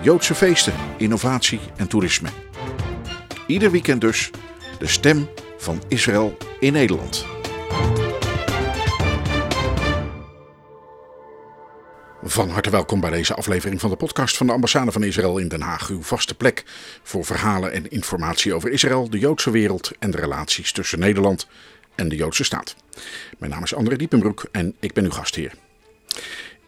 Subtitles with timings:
[0.00, 2.28] Joodse feesten, innovatie en toerisme.
[3.46, 4.30] Ieder weekend dus
[4.78, 7.26] de stem van Israël in Nederland.
[12.22, 15.48] Van harte welkom bij deze aflevering van de podcast van de ambassade van Israël in
[15.48, 15.88] Den Haag.
[15.88, 16.64] Uw vaste plek
[17.02, 21.46] voor verhalen en informatie over Israël, de Joodse wereld en de relaties tussen Nederland
[21.94, 22.76] en de Joodse staat.
[23.38, 25.52] Mijn naam is André Diepenbroek en ik ben uw gastheer.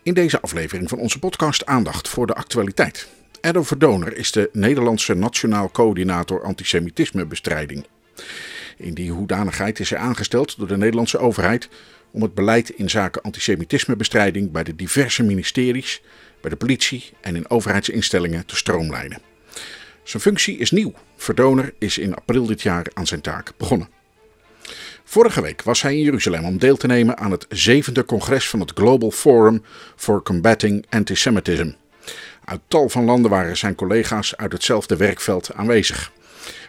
[0.02, 3.08] In deze aflevering van onze podcast aandacht voor de actualiteit.
[3.40, 7.86] Edo Verdoner is de Nederlandse Nationaal Coördinator Antisemitismebestrijding.
[8.76, 11.68] In die hoedanigheid is hij aangesteld door de Nederlandse overheid
[12.10, 16.02] om het beleid in zaken antisemitismebestrijding bij de diverse ministeries,
[16.40, 19.20] bij de politie en in overheidsinstellingen te stroomlijnen.
[20.02, 20.92] Zijn functie is nieuw.
[21.16, 23.88] Verdoner is in april dit jaar aan zijn taak begonnen.
[25.04, 28.60] Vorige week was hij in Jeruzalem om deel te nemen aan het zevende congres van
[28.60, 29.62] het Global Forum
[29.96, 31.70] for Combating Antisemitism.
[32.50, 36.12] Uit tal van landen waren zijn collega's uit hetzelfde werkveld aanwezig.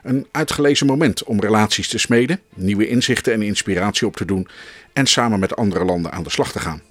[0.03, 4.47] Een uitgelezen moment om relaties te smeden, nieuwe inzichten en inspiratie op te doen
[4.93, 6.81] en samen met andere landen aan de slag te gaan.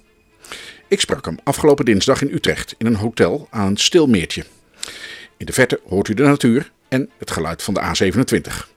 [0.87, 4.45] Ik sprak hem afgelopen dinsdag in Utrecht in een hotel aan een stil meertje.
[5.37, 8.67] In de verte hoort u de natuur en het geluid van de A27.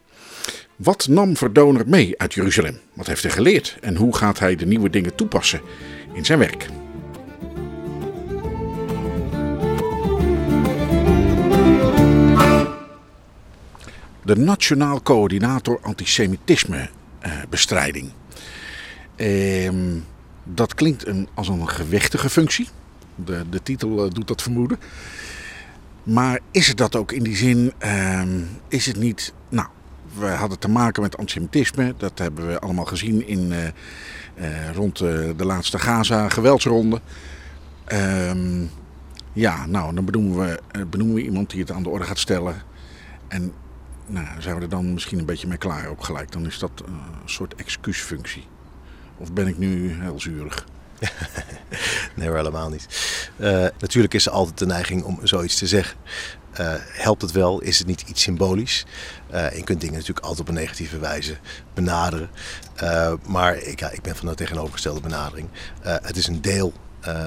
[0.76, 2.80] Wat nam Verdoner mee uit Jeruzalem?
[2.92, 5.60] Wat heeft hij geleerd en hoe gaat hij de nieuwe dingen toepassen
[6.12, 6.66] in zijn werk?
[14.24, 18.10] De Nationaal Coördinator Antisemitismebestrijding.
[19.16, 19.98] Ehm,
[20.44, 22.68] dat klinkt een, als een gewichtige functie.
[23.14, 24.78] De, de titel eh, doet dat vermoeden.
[26.02, 27.72] Maar is het dat ook in die zin?
[27.78, 29.32] ehm, is het niet.
[29.48, 29.68] Nou,
[30.18, 31.94] we hadden te maken met antisemitisme.
[31.96, 33.66] Dat hebben we allemaal gezien in, eh,
[34.34, 37.00] eh, rond eh, de laatste Gaza-geweldsronde.
[37.84, 38.62] Ehm,
[39.32, 42.18] ja, nou, dan benoemen we, eh, benoemen we iemand die het aan de orde gaat
[42.18, 42.54] stellen.
[43.28, 43.52] En
[44.14, 46.32] nou, zijn we er dan misschien een beetje mee klaar ook gelijk.
[46.32, 46.92] Dan is dat eh,
[47.22, 48.46] een soort excuusfunctie.
[49.18, 50.64] Of ben ik nu heel zuurig?
[52.16, 52.86] Nee, helemaal niet.
[53.36, 55.96] Eh, natuurlijk is er altijd de neiging om zoiets te zeggen.
[56.52, 57.60] Eh, helpt het wel?
[57.60, 58.86] Is het niet iets symbolisch?
[59.30, 61.36] Je kunt dingen natuurlijk altijd op een negatieve wijze
[61.74, 62.30] benaderen.
[63.26, 65.48] Maar ik, ik ben van de tegenovergestelde benadering.
[65.80, 66.72] Het is een deel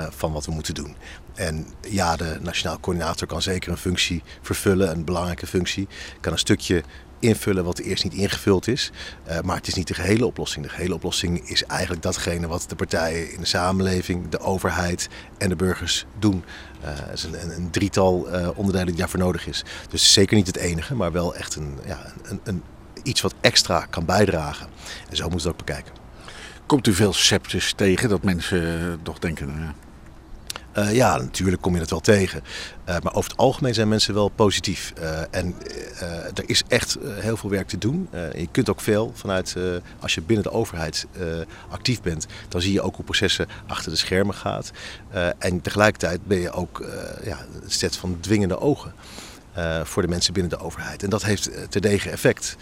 [0.09, 0.95] van wat we moeten doen.
[1.37, 5.87] En ja, de Nationaal Coördinator kan zeker een functie vervullen, een belangrijke functie.
[6.19, 6.83] Kan een stukje
[7.19, 8.91] invullen wat eerst niet ingevuld is.
[9.23, 10.65] Eh, maar het is niet de gehele oplossing.
[10.65, 15.49] De gehele oplossing is eigenlijk datgene wat de partijen in de samenleving, de overheid en
[15.49, 16.43] de burgers doen.
[17.13, 19.63] Is een, een, drietal eh, onderdelen die daarvoor nodig is.
[19.89, 22.63] Dus zeker niet het enige, maar wel echt een, ja, een, een,
[23.03, 24.67] iets wat extra kan bijdragen.
[25.09, 25.93] En zo moet het ook bekijken.
[26.65, 29.47] Komt u veel sceptisch tegen dat mensen toch denken...
[29.47, 29.73] nou ja,
[30.77, 32.43] Eh, ja, natuurlijk kom je dat wel tegen.
[32.83, 34.93] Eh, maar over het algemeen zijn mensen wel positief.
[35.01, 35.55] Eh, en
[36.33, 38.09] er is echt heel veel werk te doen.
[38.35, 39.55] Je kunt ook veel vanuit,
[39.99, 41.05] als je binnen de overheid
[41.69, 44.71] actief bent, dan zie je ook hoe processen achter de schermen gaat.
[45.37, 46.85] En tegelijkertijd ben je ook
[47.23, 48.93] ja, een set van dwingende ogen.
[49.83, 51.03] voor de mensen binnen de overheid.
[51.03, 52.55] En dat heeft terdege effect.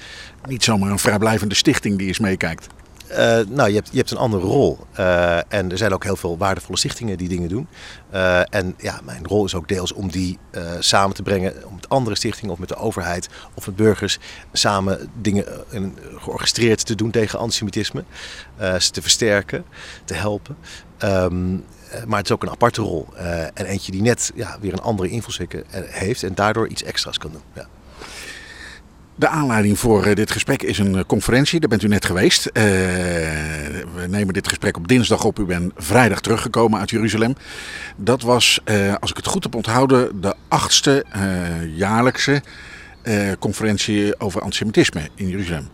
[0.46, 2.68] niet zomaar een vrijblijvende stichting die eens meekijkt.
[3.08, 4.80] Eh, nou, je hebt, je hebt een andere rol.
[4.94, 7.68] Eh, en er zijn ook heel veel waardevolle stichtingen die dingen doen.
[8.10, 10.40] Eh, en ja, mijn rol is ook deels om die
[10.80, 11.54] samen te brengen.
[11.66, 14.20] Om met andere stichtingen of met de overheid of met burgers
[14.54, 18.04] samen dingen in- georchestreerd te doen tegen antisemitisme.
[18.80, 19.66] Ze te versterken,
[20.06, 20.58] te helpen.
[20.98, 21.56] Ehm,
[21.90, 23.08] eh, maar het is ook een aparte rol.
[23.54, 27.32] En eentje die net ja, weer een andere invalshoek heeft en daardoor iets extra's kan
[27.32, 27.42] doen.
[27.54, 27.68] Ja.
[29.18, 31.60] De aanleiding voor eh, dit gesprek is een eh, conferentie.
[31.60, 32.46] Daar bent u net geweest.
[32.46, 35.40] Eh, we nemen dit gesprek op dinsdag op.
[35.40, 37.36] U bent vrijdag teruggekomen uit Jeruzalem.
[37.96, 38.60] Dat was,
[39.00, 41.06] als ik het goed heb onthouden, de achtste
[41.76, 42.42] jaarlijkse
[43.40, 45.68] conferentie over antisemitisme in Jeruzalem.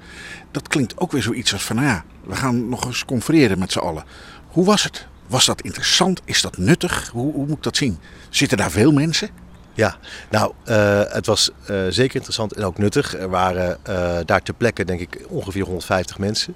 [0.52, 3.72] Dat klinkt ook weer zoiets als van, nou ja, we gaan nog eens confereren met
[3.72, 4.04] z'n allen.
[4.48, 5.08] Hoe was het?
[5.28, 6.22] Was dat interessant?
[6.26, 7.10] Is dat nuttig?
[7.14, 7.98] Hoe, hoe moet ik dat zien?
[8.30, 9.30] Zitten daar veel mensen?
[9.74, 9.98] Ja,
[10.30, 13.18] nou, eh, het was eh, zeker interessant en ook nuttig.
[13.18, 16.56] Er waren eh, daar ter plekke, denk ik, ongeveer 150 mensen.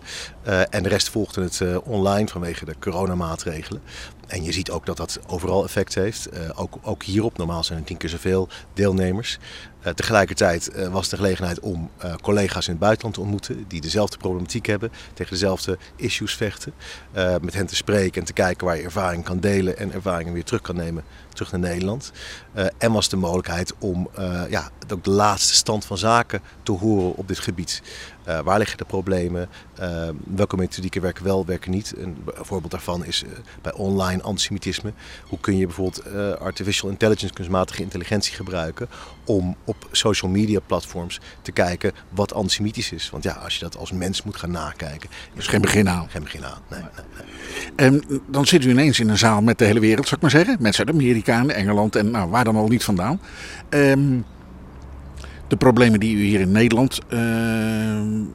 [0.70, 3.82] En de rest volgde het online vanwege de coronamaatregelen.
[4.28, 6.30] en je ziet ook dat dat overal effect heeft.
[6.56, 9.38] Ook, ook hierop, normaal zijn er tien keer zoveel deelnemers.
[9.86, 11.90] Uh, tegelijkertijd uh, was de gelegenheid om
[12.22, 16.74] collega's in het buitenland te ontmoeten die dezelfde problematiek hebben, tegen dezelfde issues vechten.
[17.42, 20.44] met hen te spreken en te kijken waar je ervaring kan delen en ervaringen weer
[20.44, 21.04] terug kan nemen
[21.34, 22.12] terug naar Nederland.
[22.78, 24.10] en was de mogelijkheid om
[24.50, 27.82] ja, ook de laatste stand van zaken te horen op dit gebied.
[28.28, 29.50] Uh, waar liggen de problemen?
[29.80, 31.94] Uh, welke methodieken werken wel, werken niet?
[31.98, 33.30] Een voorbeeld daarvan is uh,
[33.62, 34.94] bij online antisemitisme.
[35.24, 38.88] Hoe kun je bijvoorbeeld artificial intelligence, kunstmatige intelligentie gebruiken
[39.26, 43.10] om op social media platforms te kijken wat antisemitisch is?
[43.10, 45.10] Want ja, als je dat als mens moet gaan nakijken.
[45.34, 46.10] is geen begin aan.
[46.10, 46.80] Geen begin aan, nee.
[46.80, 47.26] nee, nee.
[47.76, 50.32] En dan zit u ineens in een zaal met de hele wereld, zou ik maar
[50.32, 50.58] zeggen.
[50.60, 53.20] Mensen uit Amerika en Engeland en nou, waar dan al niet vandaan.
[53.70, 54.26] Um,
[55.48, 57.20] de problemen die u hier in Nederland uh,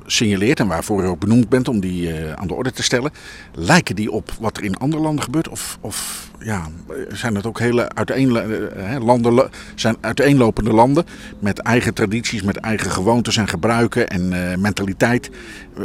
[0.07, 3.13] signaleert en waarvoor u ook benoemd bent om die uh, aan de orde te stellen,
[3.55, 5.49] lijken die op wat er in andere landen gebeurt?
[5.49, 6.69] Of, of ja,
[7.09, 11.05] zijn het ook hele uiteenlo uh, landen, zijn uiteenlopende landen
[11.39, 15.31] met eigen tradities, met eigen gewoontes en gebruiken en mentaliteit?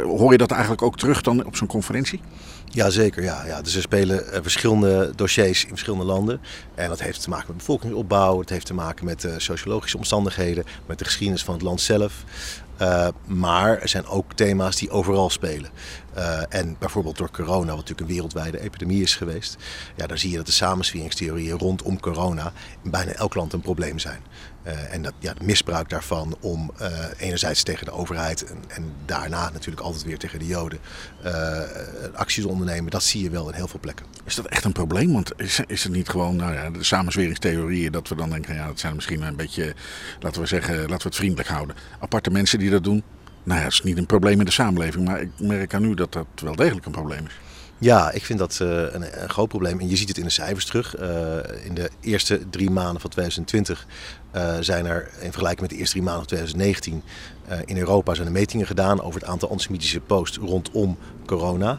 [0.02, 2.20] Hoor je dat eigenlijk ook terug dan op zo'n conferentie?
[2.64, 3.62] Jazeker, ja, ja.
[3.62, 6.40] Dus er spelen verschillende dossiers in verschillende landen.
[6.74, 10.98] En dat heeft te maken met bevolkingsopbouw, het heeft te maken met sociologische omstandigheden, met
[10.98, 12.24] de geschiedenis van het land zelf.
[12.80, 15.70] Uh, maar er zijn ook thema's die overal spelen.
[16.16, 19.56] Uh, en bijvoorbeeld door corona, wat natuurlijk een wereldwijde epidemie is geweest.
[19.96, 22.52] Ja, daar zie je dat de samensweringstheorieën rondom corona
[22.82, 24.20] in bijna elk land een probleem zijn.
[24.66, 26.72] Uh, en dat, ja, het misbruik daarvan om
[27.18, 30.78] enerzijds tegen de overheid en, en, daarna natuurlijk altijd weer tegen de Joden
[32.14, 34.06] acties te ondernemen, dat zie je wel in heel veel plekken.
[34.24, 35.12] Is dat echt een probleem?
[35.12, 38.66] Want is, is het niet gewoon nou ja, de samensweringstheorieën dat we dan denken, ja,
[38.66, 39.74] dat zijn misschien een beetje,
[40.20, 41.76] laten we zeggen, laten we het vriendelijk houden.
[42.00, 43.02] Aparte mensen die dat doen.
[43.42, 45.94] Nou ja, dat is niet een probleem in de samenleving, maar ik merk aan u
[45.94, 47.32] dat dat wel degelijk een probleem is.
[47.78, 49.80] Ja, ik vind dat uh, een, een, groot probleem.
[49.80, 50.98] En je ziet het in de cijfers terug.
[50.98, 54.25] Uh, in de eerste drie maanden van 2020 uh,
[54.60, 57.02] zijn er, in vergelijking met de eerste drie maanden van 2019,
[57.64, 61.78] in Europa zijn er metingen gedaan over het aantal antisemitische posts rondom corona.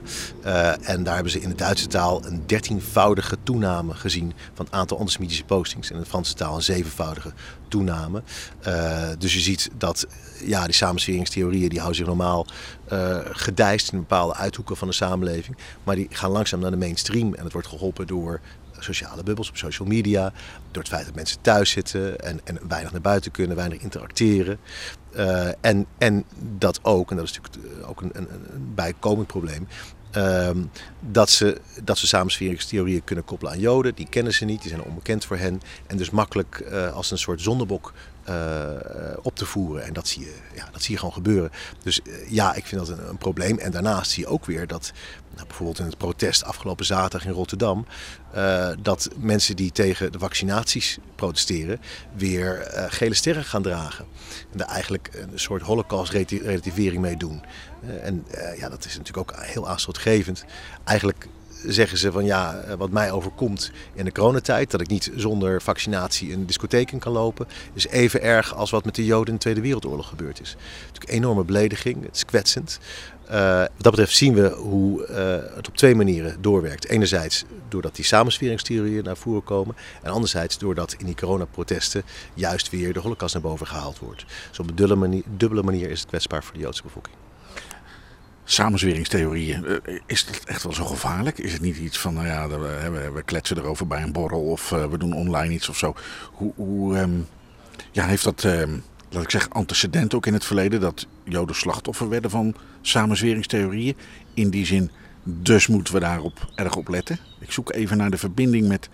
[0.81, 4.99] en daar hebben ze in de Duitse taal een dertienvoudige toename gezien van het aantal
[4.99, 5.89] antisemitische postings.
[5.89, 7.33] En in de Franse taal een zevenvoudige
[7.67, 8.21] toename.
[9.17, 10.07] dus je ziet dat
[10.45, 12.45] ja, die samensweringstheorieën die houden zich normaal
[13.31, 15.57] gedijst in bepaalde uithoeken van de samenleving.
[15.83, 18.39] Maar die gaan langzaam naar de mainstream en het wordt geholpen door
[18.79, 20.33] sociale bubbels op social media.
[20.71, 24.59] Door het feit dat mensen thuis zitten en, en weinig naar buiten kunnen, weinig interacteren.
[25.15, 26.25] Uh, en, en
[26.57, 29.67] dat ook, en dat is natuurlijk ook een, een, een bijkomend probleem,
[30.15, 30.49] uh,
[30.99, 33.95] dat, ze, dat ze samensweringstheorieën kunnen koppelen aan Joden.
[33.95, 35.61] Die kennen ze niet, die zijn onbekend voor hen.
[35.87, 37.93] En dus makkelijk uh, als een soort zondebok
[38.29, 38.35] uh,
[39.21, 39.83] op te voeren.
[39.83, 41.51] En dat zie je, ja, dat zie je gewoon gebeuren.
[41.83, 43.57] Dus uh, ja, ik vind dat een, een, probleem.
[43.57, 44.91] En daarnaast zie je ook weer dat,
[45.35, 47.85] nou, bijvoorbeeld in het protest afgelopen zaterdag in Rotterdam,
[48.81, 51.81] dat mensen die tegen de vaccinaties protesteren,
[52.15, 54.05] weer gele sterren gaan dragen.
[54.51, 57.41] En daar eigenlijk een soort holocaust-relativering mee doen.
[58.01, 58.25] En
[58.57, 60.45] ja, dat is natuurlijk ook heel aanstootgevend.
[60.83, 61.27] Eigenlijk
[61.65, 66.33] zeggen ze van ja, wat mij overkomt in de coronatijd, dat ik niet zonder vaccinatie
[66.33, 69.39] een discotheek in kan lopen, is even erg als wat met de Joden in de
[69.39, 70.55] Tweede Wereldoorlog gebeurd is.
[70.79, 72.79] Natuurlijk een enorme belediging, het is kwetsend.
[73.25, 75.05] Wat dat betreft zien we hoe
[75.55, 76.87] het op twee manieren doorwerkt.
[76.87, 79.75] Enerzijds doordat die samensweringstheorieën naar voren komen.
[80.01, 82.03] En anderzijds doordat in die coronaprotesten
[82.33, 84.25] juist weer de holocaust naar boven gehaald wordt.
[84.49, 87.15] Dus op een dubbele manier, dubbele manier is het kwetsbaar voor de Joodse bevolking
[88.49, 89.65] samenzweringstheorieën.
[89.65, 91.37] Eh, is dat echt wel zo gevaarlijk?
[91.37, 94.71] Is het niet iets van, nou ja, we, we kletsen erover bij een borrel of
[94.71, 95.95] uh, we doen online iets of zo?
[96.31, 97.27] Hoe, hoe um,
[97.91, 102.09] ja, heeft dat, um, laat ik zeggen, antecedent ook in het verleden dat Joden slachtoffer
[102.09, 103.97] werden van samenzweringstheorieën?
[104.33, 104.91] In die zin,
[105.23, 107.19] dus moeten we daarop erg op letten.
[107.39, 108.89] Ik zoek even naar de verbinding met,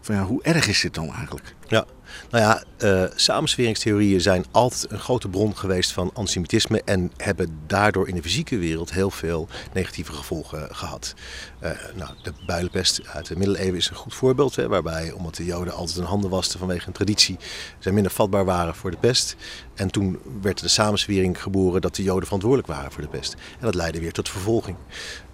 [0.00, 1.54] van ja, hoe erg is dit dan eigenlijk?
[1.68, 1.84] Ja,
[2.30, 8.08] nou ja, uh, samensweringstheorieën zijn altijd een grote bron geweest van antisemitisme en hebben daardoor
[8.08, 11.14] in de fysieke wereld heel veel negatieve gevolgen gehad.
[11.62, 15.44] Uh, nou, de builenpest uit de middeleeuwen is een goed voorbeeld, hè, waarbij omdat de
[15.44, 17.36] Joden altijd hun handen wasten vanwege een traditie,
[17.78, 19.36] zij minder vatbaar waren voor de pest.
[19.74, 23.32] En toen werd de samenswering geboren dat de Joden verantwoordelijk waren voor de pest.
[23.32, 24.76] En dat leidde weer tot vervolging.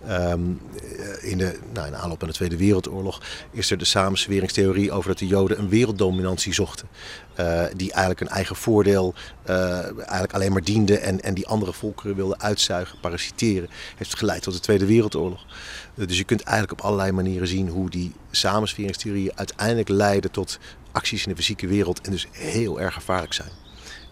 [0.08, 0.60] Um,
[1.20, 5.18] in, de, nou, in aanloop aan de Tweede Wereldoorlog is er de samensweringstheorie over dat
[5.18, 6.67] de Joden een werelddominantie zochten.
[7.40, 9.14] Uh, die eigenlijk een eigen voordeel
[9.48, 13.68] uh, eigenlijk alleen maar diende en, en die andere volkeren wilden uitzuigen, parasiteren.
[13.96, 15.46] Heeft geleid tot de Tweede Wereldoorlog.
[15.94, 20.58] Uh, dus je kunt eigenlijk op allerlei manieren zien hoe die samensweringstheorieën uiteindelijk leiden tot
[20.92, 23.50] acties in de fysieke wereld en dus heel erg gevaarlijk zijn.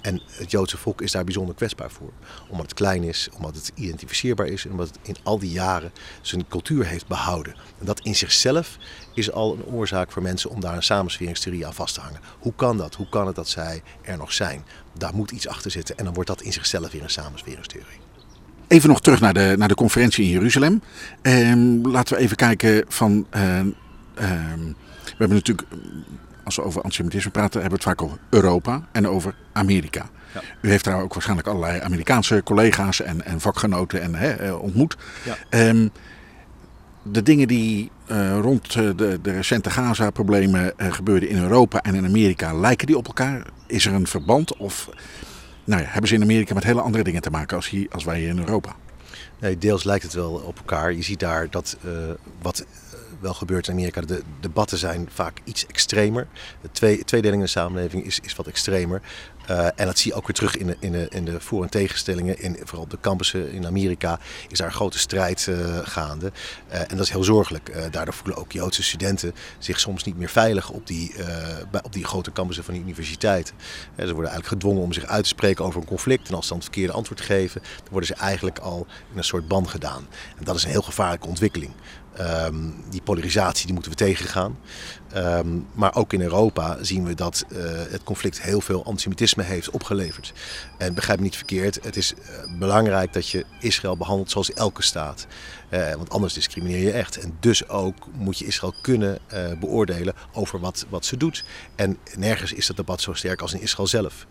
[0.06, 2.10] En het Joodse volk is daar bijzonder kwetsbaar voor.
[2.48, 5.92] Omdat het klein is, omdat het identificeerbaar is en omdat het in al die jaren
[6.20, 7.54] zijn cultuur heeft behouden.
[7.78, 8.76] En dat in zichzelf
[9.14, 12.20] is al een oorzaak voor mensen om daar een samensweringstheorie aan vast te hangen.
[12.38, 12.94] Hoe kan dat?
[12.94, 14.64] Hoe kan het dat zij er nog zijn?
[14.98, 17.98] Daar moet iets achter zitten en dan wordt dat in zichzelf weer een samensweringstheorie.
[18.68, 20.82] Even nog terug naar de, naar de conferentie in Jeruzalem.
[21.22, 23.26] Ehm, laten we even kijken van.
[23.30, 23.68] ehm,
[24.14, 24.72] ehm,
[25.04, 25.68] we hebben natuurlijk,
[26.46, 30.06] als we over antisemitisme praten, hebben we het vaak over Europa en over Amerika.
[30.34, 30.40] Ja.
[30.60, 34.96] U heeft daar ook waarschijnlijk allerlei Amerikaanse collega's en, en vakgenoten en, hè, eh, ontmoet.
[35.24, 35.36] Ja.
[35.48, 35.88] Ehm,
[37.12, 41.94] de dingen die eh, rond eh, de, de recente Gaza-problemen eh, gebeurden in Europa en
[41.94, 43.42] in Amerika, lijken die op elkaar?
[43.66, 44.56] Is er een verband?
[44.56, 44.90] Of
[45.64, 48.04] nou ja, hebben ze in Amerika met hele andere dingen te maken als, hier, als
[48.04, 48.76] wij hier in Europa?
[49.40, 50.92] Nee, deels lijkt het wel op elkaar.
[50.92, 51.76] Je ziet daar dat
[52.42, 52.66] wat
[53.20, 56.26] wel gebeurt in Amerika, de debatten zijn vaak iets extremer.
[56.60, 59.02] De twee, tweedeling in de samenleving is, is wat extremer.
[59.46, 61.62] Eh, en dat zie je ook weer terug in de, in de, in de voor-
[61.62, 62.40] en tegenstellingen.
[62.40, 64.18] In, vooral op de campussen in Amerika
[64.48, 66.32] is daar een grote strijd eh, gaande.
[66.68, 67.92] Eh, en dat is heel zorgelijk.
[67.92, 71.14] Daardoor voelen ook Joodse studenten zich soms niet meer veilig op die,
[71.82, 73.54] op die grote campussen van de universiteiten.
[73.96, 76.28] Ze worden eigenlijk gedwongen om zich uit te spreken over een conflict.
[76.28, 79.24] En als ze dan het verkeerde antwoord geven, dan worden ze eigenlijk al in een
[79.24, 80.06] soort ban gedaan.
[80.38, 81.72] En dat is een heel gevaarlijke ontwikkeling.
[82.16, 82.54] Ehm,
[82.90, 84.58] die polarisatie die moeten we tegengaan.
[85.12, 87.58] Ehm, maar ook in Europa zien we dat eh,
[87.90, 90.32] het conflict heel veel antisemitisme heeft opgeleverd.
[90.78, 94.82] En begrijp me niet verkeerd, het is eh, belangrijk dat je Israël behandelt zoals elke
[94.82, 95.26] staat.
[95.68, 97.18] Eh, want anders discrimineer je echt.
[97.18, 99.18] En dus ook moet je Israël kunnen
[99.60, 101.44] beoordelen over wat, wat ze doet.
[101.74, 104.26] En nergens is dat debat zo sterk als in Israël zelf.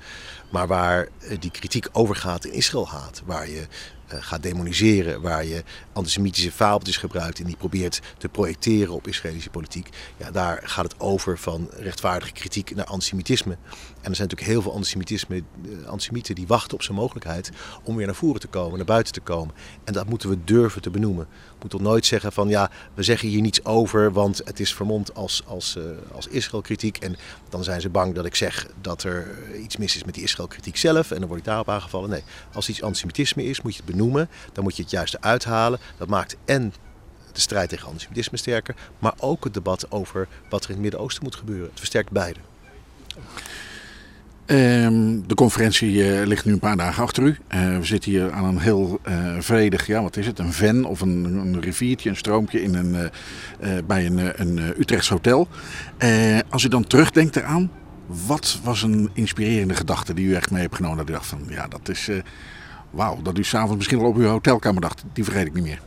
[0.51, 1.07] Maar waar
[1.39, 3.67] die kritiek overgaat in Israël haat, waar je
[4.07, 9.89] gaat demoniseren, waar je antisemitische fabeltjes gebruikt en die probeert te projecteren op Israëlische politiek,
[10.17, 13.57] ja, daar gaat het over van rechtvaardige kritiek naar antisemitisme.
[14.05, 17.51] En er zijn natuurlijk heel veel antisemitisme, eh, antisemieten die wachten op zijn mogelijkheid
[17.83, 19.55] om weer naar voren te komen, naar buiten te komen.
[19.83, 21.27] En dat moeten we durven te benoemen.
[21.29, 25.15] We moeten nooit zeggen van ja, we zeggen hier niets over, want het is vermomd
[25.15, 26.97] als, als, eh, als Israël-kritiek.
[26.97, 27.15] En
[27.49, 30.77] dan zijn ze bang dat ik zeg dat er iets mis is met die Israël-kritiek
[30.77, 32.09] zelf en dan word ik daarop aangevallen.
[32.09, 34.29] Nee, als iets antisemitisme is, moet je het benoemen.
[34.53, 35.79] Dan moet je het juist eruit halen.
[35.97, 36.73] Dat maakt en
[37.31, 41.23] de strijd tegen antisemitisme sterker, maar ook het debat over wat er in het Midden-Oosten
[41.23, 41.69] moet gebeuren.
[41.69, 42.39] Het versterkt beide.
[44.45, 47.37] Ehm, de conferentie eh, ligt nu een paar dagen achter u.
[47.47, 50.85] Eh, we zitten hier aan een heel eh, vredig, ja wat is het, een ven
[50.85, 53.11] of een, een riviertje, een stroompje in een,
[53.87, 55.47] bij een, een Utrechts hotel.
[56.49, 57.71] Als u dan terugdenkt eraan,
[58.25, 60.97] wat was een inspirerende gedachte die u echt mee hebt genomen?
[60.97, 62.09] Dat u dacht van, ja dat is,
[62.89, 65.79] wauw, dat u s'avonds misschien wel op uw hotelkamer dacht, die vergeet ik niet meer.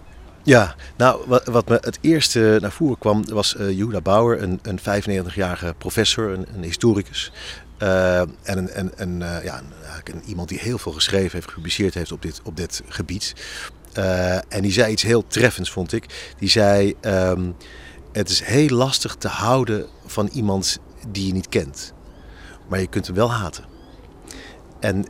[0.42, 4.78] Ja, nou wat, me het eerste naar voren kwam was uh, Yehuda Bauer, een, een
[4.78, 7.32] 95-jarige professor, een, een historicus.
[7.82, 9.62] Uh, en een, een, een, ja,
[10.04, 13.34] een, iemand die heel veel geschreven heeft, gepubliceerd heeft op dit, op dit gebied.
[13.98, 16.34] Uh, en die zei iets heel treffends, vond ik.
[16.38, 17.56] Die zei: um,
[18.12, 21.92] Het is heel lastig te houden van iemand die je niet kent,
[22.68, 23.64] maar je kunt hem wel haten.
[24.80, 25.06] En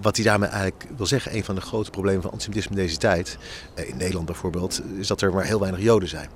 [0.00, 2.96] wat hij daarmee eigenlijk wil zeggen, een van de grote problemen van antisemitisme in deze
[2.96, 3.38] tijd,
[3.74, 6.28] in Nederland bijvoorbeeld, is dat er maar heel weinig Joden zijn.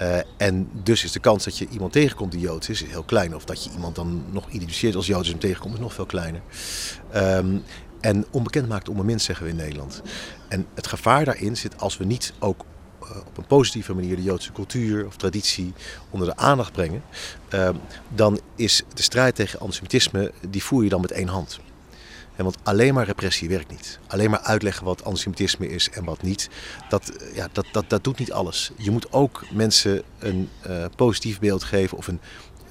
[0.00, 3.34] Uh, en dus is de kans dat je iemand tegenkomt die Joods is, heel klein.
[3.34, 6.40] Of dat je iemand dan nog identificeert als Joods en tegenkomt, is nog veel kleiner.
[7.14, 7.62] Um,
[8.00, 10.02] en onbekend maakt onbemind, zeggen we in Nederland.
[10.48, 12.64] En het gevaar daarin zit als we niet ook
[13.02, 15.72] uh, op een positieve manier de Joodse cultuur of traditie
[16.10, 17.02] onder de aandacht brengen.
[17.54, 17.68] Uh,
[18.08, 21.60] dan is de strijd tegen antisemitisme, die voer je dan met één hand.
[22.44, 23.98] Want alleen maar repressie werkt niet.
[24.06, 26.48] Alleen maar uitleggen wat antisemitisme is en wat niet.
[26.88, 28.70] Dat, ja, dat, dat, dat doet niet alles.
[28.76, 32.20] Je moet ook mensen een uh, positief beeld geven of een,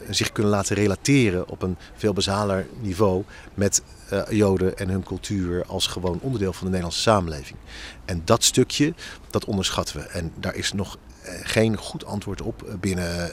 [0.10, 3.24] zich kunnen laten relateren op een veel basaler niveau
[3.54, 3.82] met
[4.14, 7.58] uh, Joden en hun cultuur als gewoon onderdeel van de Nederlandse samenleving.
[8.06, 8.94] En dat stukje,
[9.30, 10.04] dat onderschatten we.
[10.04, 10.98] En daar is nog
[11.44, 13.32] geen goed antwoord op binnen,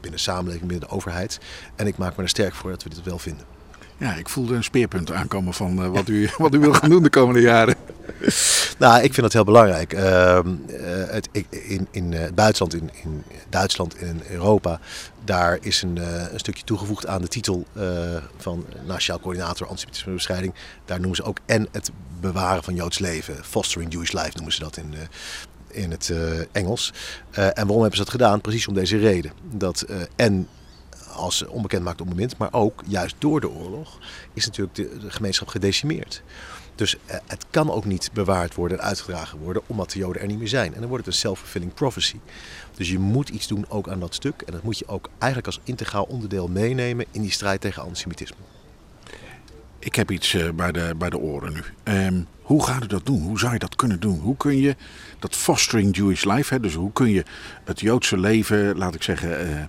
[0.00, 1.38] binnen de samenleving, binnen de overheid.
[1.76, 3.57] En ik maak me er sterk voor dat we dit wel vinden.
[3.98, 7.02] Ja, ik voelde een speerpunt aankomen van uh, wat, u, wat u wil gaan doen
[7.02, 7.74] de komende jaren.
[8.78, 9.92] Nou, ik vind dat heel belangrijk.
[9.92, 10.40] Uh,
[11.08, 14.80] het, in, in Duitsland, in, in, Duitsland en Europa,
[15.24, 15.96] daar is een,
[16.32, 17.66] een, stukje toegevoegd aan de titel
[18.36, 20.54] van Nationaal Coördinator Antisemitismebestrijding.
[20.84, 21.90] Daar noemen ze ook en het
[22.20, 23.34] bewaren van Joods leven.
[23.44, 24.94] Fostering Jewish Life noemen ze dat in,
[25.68, 26.12] in het
[26.52, 26.92] Engels.
[27.30, 28.40] en waarom hebben ze dat gedaan?
[28.40, 29.32] Precies om deze reden.
[29.50, 29.86] Dat
[30.16, 30.48] en
[31.18, 33.98] als onbekend maakt op het moment, maar ook juist door de oorlog
[34.32, 36.22] is natuurlijk de, gemeenschap gedecimeerd.
[36.74, 40.26] Dus uh, het kan ook niet bewaard worden en uitgedragen worden omdat de Joden er
[40.26, 40.74] niet meer zijn.
[40.74, 42.16] En dan wordt het een self-fulfilling prophecy.
[42.76, 44.42] Dus je moet iets doen ook aan dat stuk.
[44.42, 48.36] En dat moet je ook eigenlijk als integraal onderdeel meenemen in die strijd tegen antisemitisme.
[49.78, 51.62] Ik heb iets eh, bij, de, bij de oren nu.
[51.82, 53.22] Ehm, hoe gaat u dat doen?
[53.22, 54.18] Hoe zou je dat kunnen doen?
[54.18, 54.76] Hoe kun je
[55.18, 57.24] dat fostering Jewish life, hè, dus hoe kun je
[57.64, 59.64] het Joodse leven, laat ik zeggen, eh,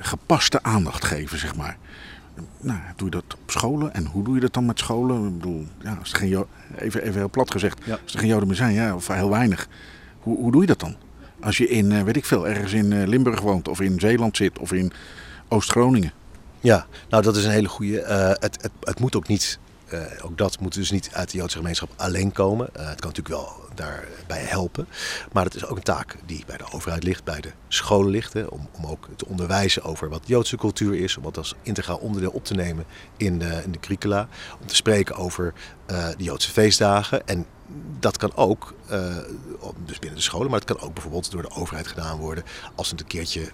[0.00, 1.76] gepaste aandacht geven, zeg maar?
[2.60, 3.94] Nou, doe je dat op scholen?
[3.94, 5.26] En hoe doe je dat dan met scholen?
[5.26, 6.44] Ik bedoel, ja, als er geen
[6.76, 7.98] even, even heel plat gezegd, Ja.
[8.04, 9.68] als er geen Joden meer zijn, ja, of heel weinig.
[10.20, 10.96] Hoe, hoe doe je dat dan?
[11.40, 14.36] Als je in, eh, weet ik veel, ergens in eh, Limburg woont, of in Zeeland
[14.36, 14.92] zit, of in
[15.48, 16.12] Oost-Groningen.
[16.60, 18.00] Ja, nou dat is een hele goede.
[18.40, 19.58] het, het, het moet ook niet,
[19.92, 22.68] eh, ook dat moet dus niet uit de Joodse gemeenschap alleen komen.
[22.74, 24.88] Eh, het kan natuurlijk wel daarbij helpen.
[25.32, 28.48] Maar het is ook een taak die bij de overheid ligt, bij de scholen ligt.
[28.48, 31.16] Om, om ook te onderwijzen over wat Joodse cultuur is.
[31.16, 32.84] Om dat als integraal onderdeel op te nemen
[33.16, 34.28] in de, in de curricula.
[34.60, 35.52] Om te spreken over
[35.86, 37.26] eh, de Joodse feestdagen.
[37.26, 37.46] En
[37.98, 39.16] dat kan ook, eh,
[39.84, 42.44] dus binnen de scholen, maar het kan ook bijvoorbeeld door de overheid gedaan worden.
[42.74, 43.50] Als het een keertje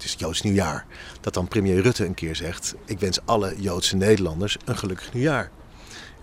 [0.00, 0.86] het is Joods nieuwjaar.
[1.20, 5.50] Dat dan premier Rutte een keer zegt: Ik wens alle Joodse Nederlanders een gelukkig nieuwjaar.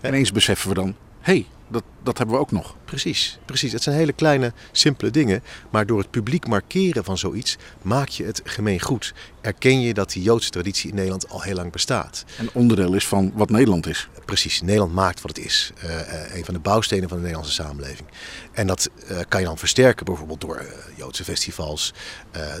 [0.00, 2.76] En eens beseffen we dan, hé, hey, dat, dat hebben we ook nog.
[2.84, 3.72] Precies, precies.
[3.72, 5.42] Het zijn hele kleine, simpele dingen.
[5.70, 9.14] Maar door het publiek markeren van zoiets maak je het gemeen goed.
[9.40, 12.24] Erken je dat die Joodse traditie in Nederland al heel lang bestaat.
[12.36, 14.08] En onderdeel is van wat Nederland is.
[14.24, 15.72] Precies, Nederland maakt wat het is.
[15.78, 18.08] Eh, eh, een van de bouwstenen van de Nederlandse samenleving.
[18.52, 21.94] En dat eh, kan je dan versterken bijvoorbeeld door Joodse festivals,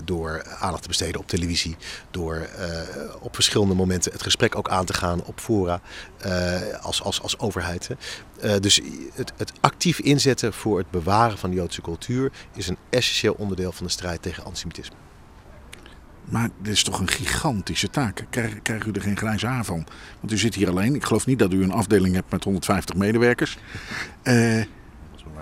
[0.04, 1.76] door aandacht te besteden op televisie,
[2.10, 2.48] door
[3.20, 5.80] op verschillende momenten het gesprek ook aan te gaan op fora
[6.80, 7.88] als, als, als overheid.
[8.60, 8.80] Dus
[9.12, 13.72] het, het actief inzetten voor het bewaren van de Joodse cultuur is een essentieel onderdeel
[13.72, 14.96] van de strijd tegen antisemitisme.
[16.24, 18.24] Maar dit is toch een gigantische taak.
[18.30, 19.86] Krijg, krijgt u er geen grijze haar van?
[20.20, 20.94] Want u zit hier alleen.
[20.94, 23.58] Ik geloof niet dat u een afdeling hebt met 150 medewerkers.
[24.22, 24.62] Eh,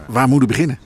[0.07, 0.79] waar moet u beginnen?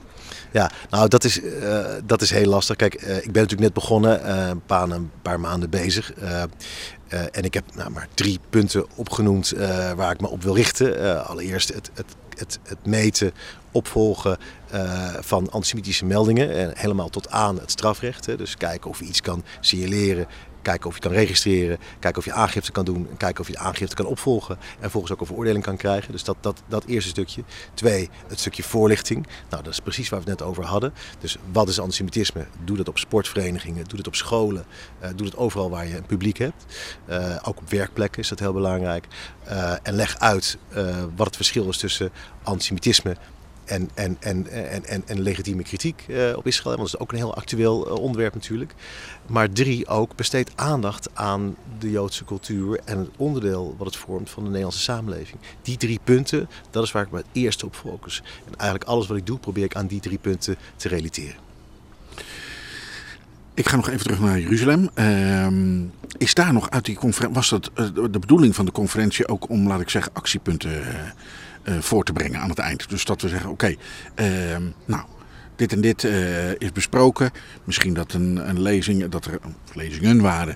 [0.51, 2.75] Ja, nou dat is, eh, dat is heel lastig.
[2.75, 6.13] Kijk, eh, ik ben natuurlijk net begonnen, een, paar, een paar maanden bezig.
[7.11, 10.55] Eh, en ik heb nou, maar drie punten opgenoemd eh, waar ik me op wil
[10.55, 10.99] richten.
[10.99, 13.31] Eh, allereerst het, het, het, het meten,
[13.71, 14.37] opvolgen
[15.19, 16.55] van antisemitische meldingen.
[16.55, 18.25] En helemaal tot aan het strafrecht.
[18.25, 18.37] Hè.
[18.37, 20.25] Dus kijken of je iets kan signaleren.
[20.61, 23.57] Kijken of je kan registreren, kijken of je aangifte kan doen, en kijken of je
[23.57, 26.11] aangifte kan opvolgen en vervolgens ook een veroordeling kan krijgen.
[26.11, 27.43] Dus dat, dat, dat eerste stukje.
[27.73, 29.27] Twee, het stukje voorlichting.
[29.49, 30.93] Nou, dat is precies waar we het net over hadden.
[31.19, 32.45] Dus wat is antisemitisme?
[32.63, 34.65] Doe dat op sportverenigingen, doe dat op scholen,
[34.99, 36.65] eh, doe dat overal waar je een publiek hebt.
[37.05, 39.07] Eh, ook op werkplekken is dat heel belangrijk.
[39.43, 40.57] Eh, en leg uit
[41.15, 42.11] wat het verschil is tussen
[42.43, 43.15] antisemitisme
[43.65, 46.77] en, en, en, en, en, en legitieme kritiek eh, op Israël.
[46.77, 48.73] Want dat is ook een heel actueel eh, onderwerp natuurlijk.
[49.27, 54.29] Maar drie, ook besteed aandacht aan de Joodse cultuur en het onderdeel wat het vormt
[54.29, 55.39] van de Nederlandse samenleving.
[55.61, 58.23] Die drie punten, dat is waar ik me het eerste op focus.
[58.45, 61.35] En eigenlijk alles wat ik doe, probeer ik aan die drie punten te realiteren.
[63.53, 64.89] Ik ga nog even terug naar Jeruzalem.
[64.93, 65.83] Ehm,
[66.17, 69.49] is daar nog uit die conferentie, was dat eh, de bedoeling van de conferentie ook
[69.49, 70.83] om, laat ik zeggen, actiepunten
[71.63, 72.89] voor te brengen aan het eind?
[72.89, 73.75] Dus dat we zeggen, oké,
[74.15, 75.03] ehm, nou,
[75.55, 77.31] dit en dit eh, is besproken.
[77.63, 79.39] Misschien dat een, een lezing, dat er
[79.73, 80.55] lezingen waren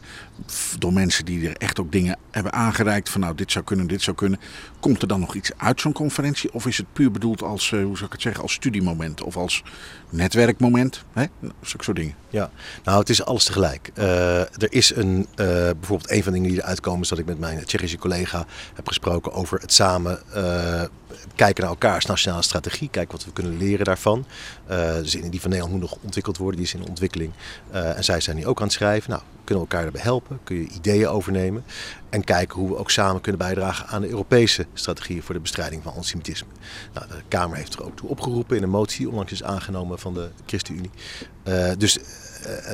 [0.79, 4.01] door mensen die er echt ook dingen hebben aangereikt van nou, dit zou kunnen, dit
[4.01, 4.39] zou kunnen.
[4.79, 6.53] Komt er dan nog iets uit zo'n conferentie?
[6.53, 9.37] Of is het puur bedoeld als, eh, hoe zou ik het zeggen, als studiemoment of
[9.37, 9.63] als
[10.09, 11.03] netwerkmoment?
[11.13, 11.25] Hè?
[11.39, 12.15] Nou, Zulke soort dingen.
[12.29, 12.51] Ja,
[12.83, 13.91] nou het is alles tegelijk.
[13.93, 17.19] Eh, er is een, eh, bijvoorbeeld een van de dingen die eruit komen is dat
[17.19, 20.19] ik met mijn Tsjechische collega heb gesproken over het samen
[21.35, 22.89] kijken naar elkaars nationale strategie.
[22.89, 24.25] Kijken wat we kunnen leren daarvan.
[25.01, 27.31] Zin die van Nederland moet nog ontwikkeld worden, die is in ontwikkeling.
[27.71, 29.09] En zij zijn nu ook aan het schrijven.
[29.09, 30.24] Nou, kunnen we elkaar daarbij helpen?
[30.43, 31.63] Kun je ideeën overnemen?
[32.09, 35.83] En kijken hoe we ook samen kunnen bijdragen aan de Europese strategieën voor de bestrijding
[35.83, 36.47] van antisemitisme.
[36.93, 40.13] Nou, de Kamer heeft er ook toe opgeroepen in een motie, onlangs is aangenomen van
[40.13, 40.91] de ChristenUnie.
[41.43, 42.03] Eh, dus eh,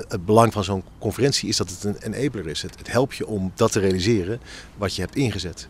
[0.08, 2.62] het belang van zo'n conferentie is dat het een enabler is.
[2.62, 4.40] Het, het helpt je om dat te realiseren
[4.78, 5.68] wat je hebt ingezet.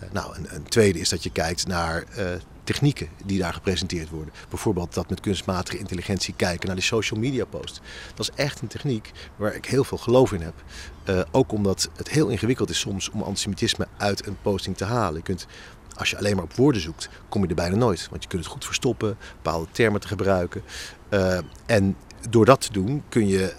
[0.00, 2.26] Eh, nou, een, een tweede is dat je kijkt naar eh,
[2.64, 4.32] technieken die daar gepresenteerd worden.
[4.48, 7.80] Bijvoorbeeld dat met kunstmatige intelligentie kijken naar de social media post.
[8.14, 10.54] Dat is echt een techniek waar ik heel veel geloof in heb.
[11.04, 15.16] Eh, ook omdat het heel ingewikkeld is soms om antisemitisme uit een posting te halen.
[15.16, 15.46] Je kunt,
[15.94, 18.08] als je alleen maar op woorden zoekt, kom je er bijna nooit.
[18.10, 20.62] Want je kunt het goed verstoppen, bepaalde termen te gebruiken.
[21.66, 21.96] En
[22.30, 23.52] door dat te doen kun je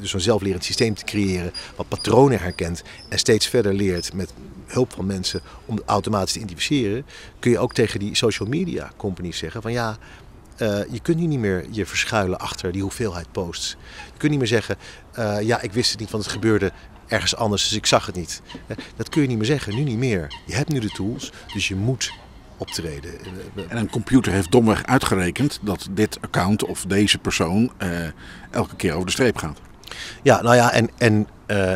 [0.00, 4.32] dus zo'n zelflerend systeem te creëren wat patronen herkent en steeds verder leert met
[4.66, 7.06] hulp van mensen om automatisch te identificeren,
[7.38, 9.98] kun je ook tegen die social media companies zeggen van ja,
[10.56, 13.76] eh, je kunt nu niet meer je verschuilen achter die hoeveelheid posts.
[14.12, 14.76] Je kunt niet meer zeggen,
[15.12, 16.72] eh, ja ik wist het niet, want het gebeurde
[17.06, 18.42] ergens anders, dus ik zag het niet.
[18.66, 20.42] Eh, Dat kun je niet meer zeggen, nu niet meer.
[20.46, 22.12] Je hebt nu de tools, dus je moet
[22.62, 23.10] optreden.
[23.20, 27.88] Eh, En een computer heeft domweg uitgerekend dat dit account of deze persoon eh,
[28.50, 29.60] elke keer over de streep gaat.
[30.22, 31.72] Ja, nou ja, en, en eh,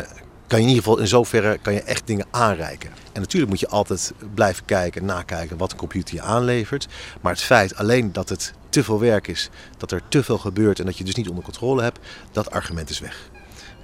[0.47, 2.89] kan je in ieder geval in zoverre kan je echt dingen aanreiken.
[3.13, 6.87] En natuurlijk moet je altijd blijven kijken, nakijken wat een computer je aanlevert.
[7.21, 10.79] Maar het feit alleen dat het te veel werk is, dat er te veel gebeurt
[10.79, 11.99] en dat je dus niet onder controle hebt,
[12.31, 13.29] dat argument is weg.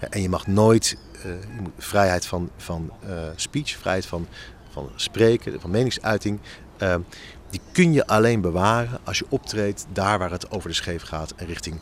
[0.09, 1.23] En je mag nooit uh,
[1.55, 4.27] je moet, vrijheid van, van uh, speech, vrijheid van,
[4.69, 6.39] van spreken, van meningsuiting.
[6.83, 6.95] Uh,
[7.49, 11.33] die kun je alleen bewaren als je optreedt daar waar het over de scheef gaat
[11.35, 11.79] en richting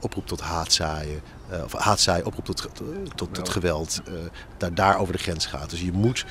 [0.00, 1.20] oproep tot haatzaaien,
[1.64, 2.68] of haatzaaien, oproep tot,
[3.14, 4.02] tot het geweld,
[4.56, 5.70] daar, daar over de grens gaat.
[5.70, 6.24] Dus je moet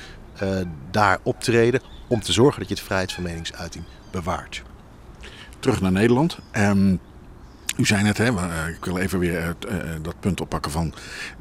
[0.90, 4.62] daar optreden om te zorgen dat je de vrijheid van meningsuiting bewaart.
[5.58, 6.38] Terug naar Nederland.
[6.52, 7.00] Um,
[7.76, 8.28] u zei net, hè,
[8.68, 10.94] ik wil even weer uh, dat punt oppakken van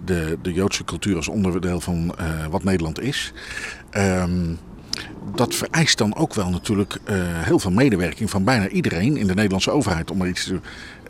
[0.05, 3.33] de, de Joodse cultuur als onderdeel van uh, wat Nederland is.
[3.91, 4.59] Um,
[5.35, 9.33] dat vereist dan ook wel natuurlijk uh, heel veel medewerking van bijna iedereen in de
[9.33, 10.61] Nederlandse overheid om maar iets te doen.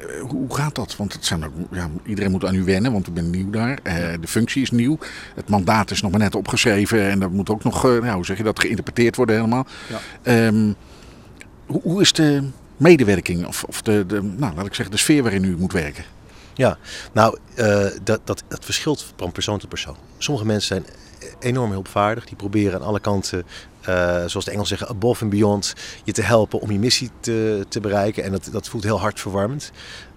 [0.07, 0.95] Uh, hoe gaat dat?
[0.95, 3.79] Want het zijn ook, ja, iedereen moet aan u wennen, want u bent nieuw daar.
[3.83, 4.97] Uh, de functie is nieuw.
[5.35, 8.37] Het mandaat is nog maar net opgeschreven en dat moet ook nog, nou, hoe zeg
[8.37, 9.65] je dat, geïnterpreteerd worden helemaal.
[10.23, 10.47] Ja.
[10.47, 10.75] Um,
[11.65, 12.43] hoe, hoe is de
[12.77, 16.03] medewerking of, of de, de, nou, laat ik zeggen, de sfeer waarin u moet werken?
[16.53, 16.77] Ja,
[17.11, 17.37] nou,
[18.03, 19.95] dat, dat, dat verschilt van persoon tot persoon.
[20.17, 20.95] Sommige mensen zijn
[21.39, 22.25] enorm hulpvaardig.
[22.25, 23.43] Die proberen aan alle kanten,
[24.25, 27.79] zoals de Engels zeggen, above and beyond, je te helpen om je missie te, te
[27.79, 28.23] bereiken.
[28.23, 29.71] En dat, dat voelt heel hartverwarmend.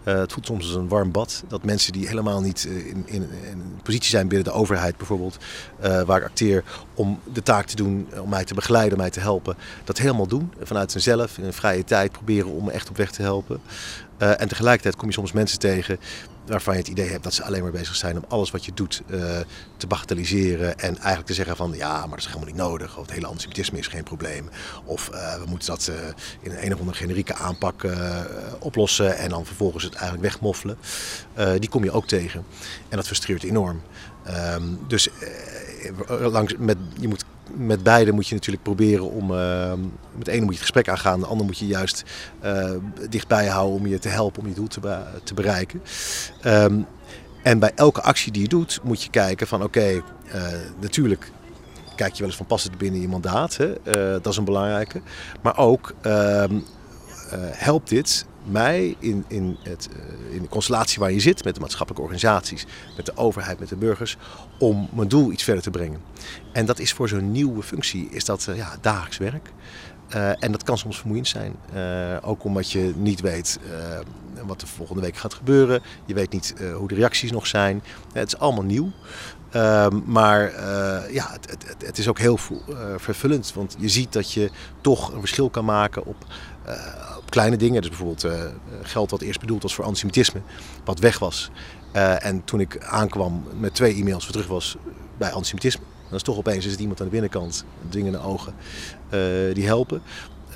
[0.08, 1.44] Uh, het voelt soms als een warm bad.
[1.48, 5.38] Dat mensen die helemaal niet in, in, in een positie zijn binnen de overheid bijvoorbeeld,
[5.80, 9.20] waar ik acteer, om de taak te doen, om mij te begeleiden, om mij te
[9.20, 10.52] helpen, dat helemaal doen.
[10.62, 13.60] Vanuit zichzelf, in een vrije tijd proberen om me echt op weg te helpen.
[14.18, 15.98] En tegelijkertijd kom je soms mensen tegen
[16.46, 18.72] waarvan je het idee hebt dat ze alleen maar bezig zijn om alles wat je
[18.74, 19.20] doet uh,
[19.76, 20.78] te bagatelliseren.
[20.78, 22.96] En eigenlijk te zeggen van ja, maar dat is helemaal niet nodig.
[22.96, 24.48] Of het hele antisemitisme is geen probleem.
[24.84, 25.96] Of uh, we moeten dat uh,
[26.40, 27.86] in een, een of andere generieke aanpak
[28.58, 30.78] oplossen en dan vervolgens het eigenlijk wegmoffelen.
[31.58, 32.44] die kom je ook tegen.
[32.88, 33.82] En dat frustreert enorm.
[34.56, 35.08] Um, dus
[36.08, 39.30] langs, met, je moet met beide moet je natuurlijk proberen om.
[39.30, 39.72] Uh,
[40.16, 42.04] met de ene moet je het gesprek aangaan, de andere moet je juist
[42.44, 42.70] uh,
[43.10, 45.82] dichtbij houden om je te helpen om je doel te, te bereiken.
[46.44, 46.86] Um,
[47.42, 50.02] en bij elke actie die je doet, moet je kijken van oké, uh,
[50.80, 51.30] natuurlijk
[51.96, 53.56] kijk je wel eens van past het binnen je mandaat.
[53.56, 53.72] Hè?
[54.20, 55.00] dat is een belangrijke.
[55.42, 56.58] Maar ook ehm,
[57.52, 59.88] helpt dit mij in, in, het,
[60.30, 63.76] in de constellatie waar je zit, met de maatschappelijke organisaties, met de overheid, met de
[63.76, 64.16] burgers,
[64.58, 66.00] om mijn doel iets verder te brengen.
[66.52, 69.52] En dat is voor zo'n nieuwe functie is dat, uh, ja, dagelijks werk.
[70.14, 71.56] Uh, en dat kan soms vermoeiend zijn.
[72.22, 73.58] Ook omdat je niet weet
[74.46, 75.82] wat er volgende week gaat gebeuren.
[76.04, 77.82] Je weet niet hoe de reacties nog zijn.
[78.12, 78.90] het is allemaal nieuw.
[79.50, 80.42] Ehm, maar
[81.12, 82.38] ja, het, het, het, is ook heel
[82.96, 83.52] vervullend.
[83.54, 86.26] Want je ziet dat je toch een verschil kan maken op,
[87.30, 87.80] kleine dingen.
[87.80, 88.26] Dus bijvoorbeeld
[88.82, 90.40] geld wat eerst bedoeld was voor antisemitisme.
[90.84, 91.50] Wat weg was.
[92.18, 94.76] en toen ik aankwam met twee e-mails weer terug was
[95.18, 95.84] bij antisemitisme.
[96.14, 98.54] Dan is toch opeens is het iemand aan de binnenkant, dwingende ogen,
[99.10, 100.02] uh, die helpen.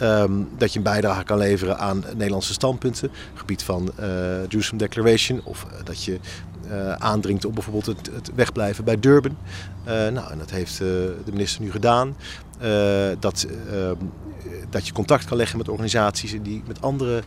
[0.03, 4.07] Um, dat je een bijdrage kan leveren aan Nederlandse standpunten, gebied van uh,
[4.49, 6.19] Jerusalem Declaration, of dat je
[6.99, 9.37] aandringt op bijvoorbeeld het, het wegblijven bij Durban.
[9.85, 12.17] nou, en dat heeft de minister nu gedaan.
[13.19, 13.95] Dat, ehm,
[14.71, 17.23] dat je contact kan leggen met organisaties en die met anderen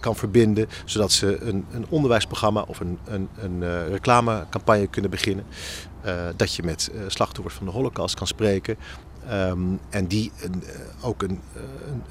[0.00, 5.44] kan verbinden, zodat ze een, een onderwijsprogramma of een, een, een reclamecampagne kunnen beginnen.
[6.36, 8.76] Dat je met slachtoffers van de Holocaust kan spreken.
[9.32, 11.40] Um, en die een, uh, ook een,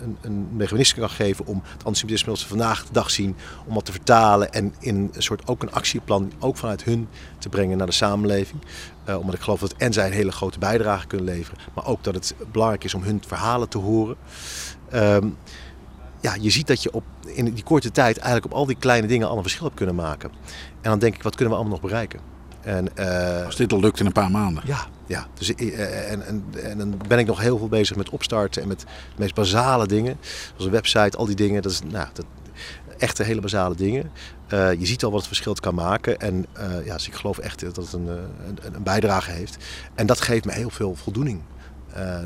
[0.01, 3.73] een, een, mechanisme kan geven om het antisemitisme als we vandaag de dag zien, om
[3.73, 7.77] dat te vertalen en in een soort ook een actieplan ook vanuit hun te brengen
[7.77, 8.61] naar de samenleving.
[9.05, 12.13] omdat ik geloof dat en zij een hele grote bijdrage kunnen leveren, maar ook dat
[12.13, 14.15] het belangrijk is om hun verhalen te horen.
[14.93, 15.37] Um,
[16.21, 19.07] ja, je ziet dat je op, in die korte tijd eigenlijk op al die kleine
[19.07, 20.29] dingen al een verschil hebt kunnen maken.
[20.81, 22.19] En dan denk ik, wat kunnen we allemaal nog bereiken?
[22.61, 24.63] En, uh, Als dit al lukt in een paar maanden.
[24.65, 25.27] Ja, ja.
[25.33, 28.67] Dus, uh, en, en, en dan ben ik nog heel veel bezig met opstarten en
[28.67, 28.85] met de
[29.17, 30.17] meest basale dingen.
[30.47, 31.61] Zoals een website, al die dingen.
[31.61, 32.25] Dat is nou, dat,
[32.97, 34.11] echte hele basale dingen.
[34.53, 36.19] Uh, je ziet al wat het verschil kan maken.
[36.19, 36.45] En
[36.85, 38.07] ja, dus ik geloof echt dat het een,
[38.73, 39.57] een, bijdrage heeft.
[39.95, 41.41] En dat geeft me heel veel voldoening.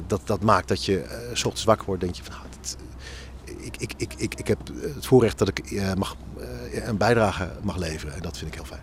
[0.07, 2.33] dat, dat maakt dat je s ochtends wakker wordt denk je van...
[2.49, 2.77] Dat,
[3.45, 4.59] ik, ik, ik, ik, ik heb
[4.95, 6.15] het voorrecht dat ik mag,
[6.71, 8.15] een bijdrage mag leveren.
[8.15, 8.81] En dat vind ik heel fijn.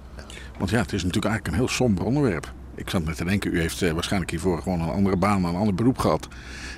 [0.58, 2.52] Want ja, het is natuurlijk eigenlijk een heel somber onderwerp.
[2.78, 5.54] Ik zat met te denken, u heeft uh, waarschijnlijk hiervoor gewoon een andere baan, een
[5.54, 6.28] ander beroep gehad.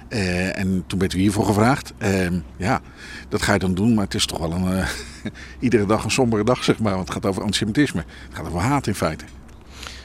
[0.08, 1.92] Uh, en toen bent u hiervoor gevraagd.
[2.02, 2.80] Uh, ja,
[3.28, 4.84] dat ga je dan doen, maar het is toch wel een,
[5.60, 6.94] iedere dag een sombere dag, zeg maar.
[6.94, 8.04] Want het gaat over antisemitisme.
[8.28, 9.24] Het gaat over haat in feite.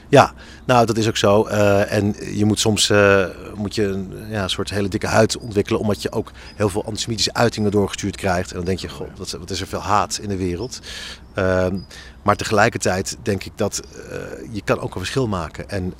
[0.08, 1.48] Ja, nou dat is ook zo.
[1.48, 5.80] Uh, en je moet soms uh, moet je een ja, soort hele dikke huid ontwikkelen,
[5.80, 8.50] omdat je ook heel veel antisemitische uitingen doorgestuurd krijgt.
[8.50, 10.80] En dan denk je, god, wat, is er veel haat in de wereld.
[11.38, 11.66] Uh,
[12.22, 13.82] maar tegelijkertijd denk ik dat
[14.50, 15.70] je kan ook een verschil maken.
[15.70, 15.94] En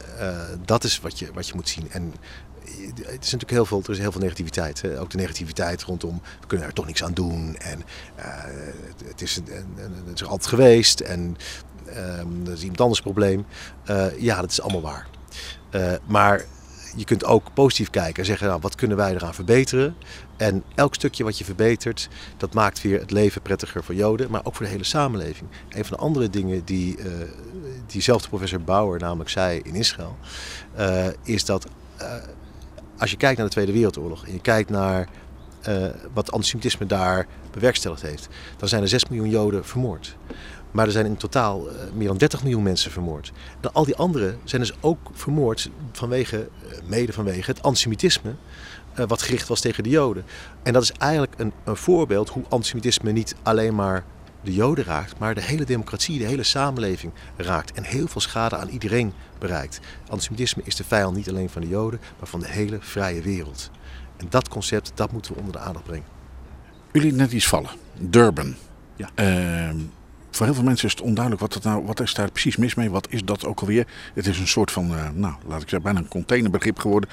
[0.65, 1.91] dat is wat je, wat je moet zien.
[1.91, 2.13] En
[2.97, 4.83] het is natuurlijk heel veel, er is heel veel negativiteit.
[4.83, 5.01] Hè?
[5.01, 7.57] Ook de negativiteit rondom, we kunnen er toch niks aan doen.
[7.57, 7.83] En
[9.05, 9.47] het, is, een,
[10.07, 11.01] het is altijd geweest.
[11.01, 11.37] En
[12.43, 13.47] dat is iemand anders probleem.
[13.91, 15.07] Uh, ja, dat is allemaal waar.
[15.71, 16.45] Uh, maar
[16.97, 19.97] je kunt ook positief kijken en zeggen, nou, wat kunnen wij eraan verbeteren?
[20.37, 24.41] En elk stukje wat je verbetert, dat maakt weer het leven prettiger voor Joden, maar
[24.45, 25.51] ook voor de hele samenleving.
[25.69, 27.05] Een van de andere dingen die uh,
[27.87, 30.17] diezelfde professor Bauer namelijk zei in Israël,
[31.23, 31.67] is dat
[32.99, 35.09] als je kijkt naar de Tweede Wereldoorlog en je kijkt naar
[36.13, 40.17] wat antisemitisme daar bewerkstelligd heeft, dan zijn er 6 miljoen Joden vermoord.
[40.77, 43.33] Maar er zijn in totaal uh, meer dan 30 miljoen mensen vermoord.
[43.61, 48.35] En al die anderen zijn dus ook vermoord vanwege, uh, mede vanwege het antisemitisme.
[48.95, 50.25] wat gericht was tegen de Joden.
[50.63, 54.05] En dat is eigenlijk een, een voorbeeld hoe antisemitisme niet alleen maar
[54.43, 57.73] de Joden raakt, maar de hele democratie, de hele samenleving raakt.
[57.73, 59.81] En heel veel schade aan iedereen bereikt.
[60.09, 63.71] Antisemitisme is de vijand niet alleen van de Joden, maar van de hele vrije wereld.
[64.17, 66.07] En dat concept, dat moeten we onder de aandacht brengen.
[66.93, 67.71] U liet net iets vallen.
[67.99, 68.55] Durban.
[68.97, 69.09] Ja.
[69.15, 69.81] Uh,
[70.37, 72.75] voor heel veel mensen is het onduidelijk wat, het nou, wat is daar precies mis
[72.75, 72.91] mee.
[72.91, 73.87] Wat is dat ook alweer?
[74.15, 77.11] Het is een soort van, uh, nou, laat ik zeggen, bijna een containerbegrip geworden.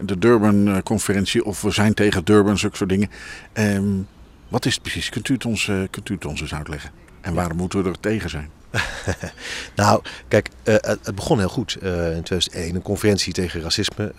[0.00, 3.10] De Durban-conferentie of we zijn tegen Durban, zulke soort dingen.
[3.52, 4.06] Um,
[4.48, 5.08] wat is het precies?
[5.08, 6.90] Kunt u het ons, uh, kunt u het ons eens uitleggen?
[7.20, 8.50] En waarom moeten we er tegen zijn?
[9.76, 12.74] nou, kijk, uh, het begon heel goed uh, in 2001.
[12.74, 14.14] Een conferentie tegen racisme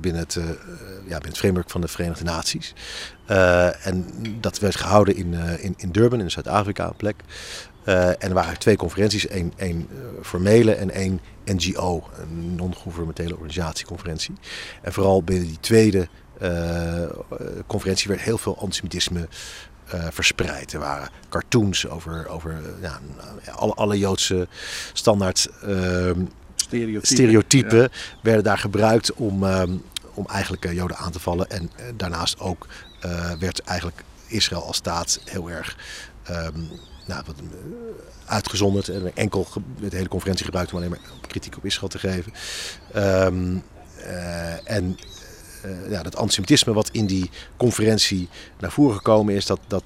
[0.00, 0.42] binnen, het, ja,
[1.02, 2.74] binnen het framework van de Verenigde Naties.
[3.82, 4.06] en
[4.40, 7.16] dat werd gehouden in, in, in Durban, in Zuid-Afrika, een plek.
[7.84, 9.88] En er waren twee conferenties, één, één
[10.22, 14.34] formele en één NGO, een non-governementele organisatieconferentie.
[14.82, 16.08] En vooral binnen die tweede
[17.66, 19.28] conferentie werd heel veel antisemitisme
[19.94, 20.72] uh, verspreid.
[20.72, 23.00] Er waren cartoons over, over ja,
[23.54, 24.48] alle, alle Joodse
[24.92, 26.10] standaard uh,
[26.56, 27.88] stereotypen, stereotypen ja.
[28.22, 29.82] werden daar gebruikt om, um,
[30.14, 31.50] om eigenlijk Joden aan te vallen.
[31.50, 32.66] En daarnaast ook
[33.38, 35.76] werd eigenlijk Israël als staat heel erg
[36.30, 36.68] um,
[37.04, 37.36] nou, wat,
[38.24, 38.88] uitgezonderd.
[38.88, 39.46] En enkel
[39.80, 42.32] de hele conferentie gebruikt om alleen maar kritiek op Israël te geven.
[42.96, 43.62] Um,
[44.64, 44.98] en
[45.64, 49.84] uh, ja, dat antisemitisme wat in die conferentie naar voren gekomen is, dat, dat,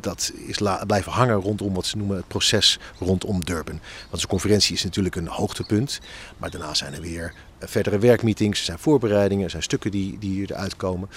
[0.00, 3.80] dat is blijven hangen rondom wat ze noemen het proces rondom Durban.
[4.08, 6.00] Want zo'n conferentie is natuurlijk een hoogtepunt,
[6.36, 10.18] maar daarna zijn er weer eh, verdere werkmeetings, er zijn voorbereidingen, er zijn stukken die,
[10.18, 11.08] die eruit komen.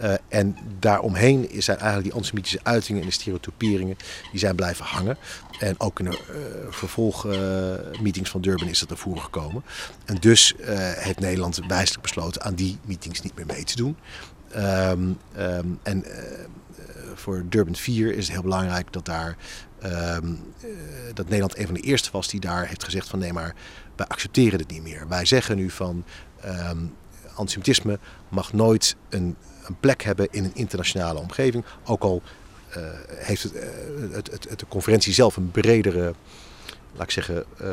[0.00, 3.96] Uh, en daaromheen zijn eigenlijk die antisemitische uitingen en de stereotyperingen,
[4.30, 5.16] die zijn blijven hangen.
[5.58, 9.62] En ook in de uh, vervolgmeetings van Durban is dat naar voren gekomen.
[10.04, 10.54] En dus
[10.94, 13.96] heeft Nederland wijselijk besloten aan die meetings niet meer mee te doen.
[14.56, 16.04] Um, um, en
[17.14, 19.36] voor Durban 4 is het heel belangrijk dat daar
[19.84, 20.40] um,
[21.14, 23.54] dat Nederland een van de eerste was die daar heeft gezegd van nee maar
[23.96, 25.08] wij accepteren het niet meer.
[25.08, 26.04] Wij zeggen nu van
[27.34, 31.64] antisemitisme mag nooit een, een, plek hebben in een internationale omgeving.
[31.84, 32.22] Ook al
[33.08, 33.52] heeft het,
[34.12, 36.14] het, het, de conferentie zelf een bredere
[36.92, 37.68] laat ik zeggen, uh,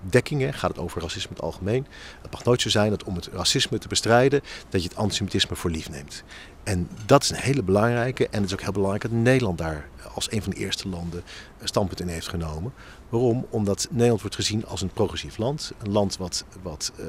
[0.00, 0.54] dekkingen.
[0.54, 1.86] Gaat het over racisme in het algemeen.
[2.22, 5.56] Het mag nooit zo zijn dat om het racisme te bestrijden, dat je het antisemitisme
[5.56, 6.22] voor lief neemt.
[6.62, 8.28] En dat is een hele belangrijke.
[8.28, 11.22] En het is ook heel belangrijk dat Nederland daar als een van de eerste landen
[11.58, 12.72] een standpunt in heeft genomen.
[13.08, 13.46] Waarom?
[13.50, 15.72] Omdat Nederland wordt gezien als een progressief land.
[15.82, 17.06] Een land wat, wat uh,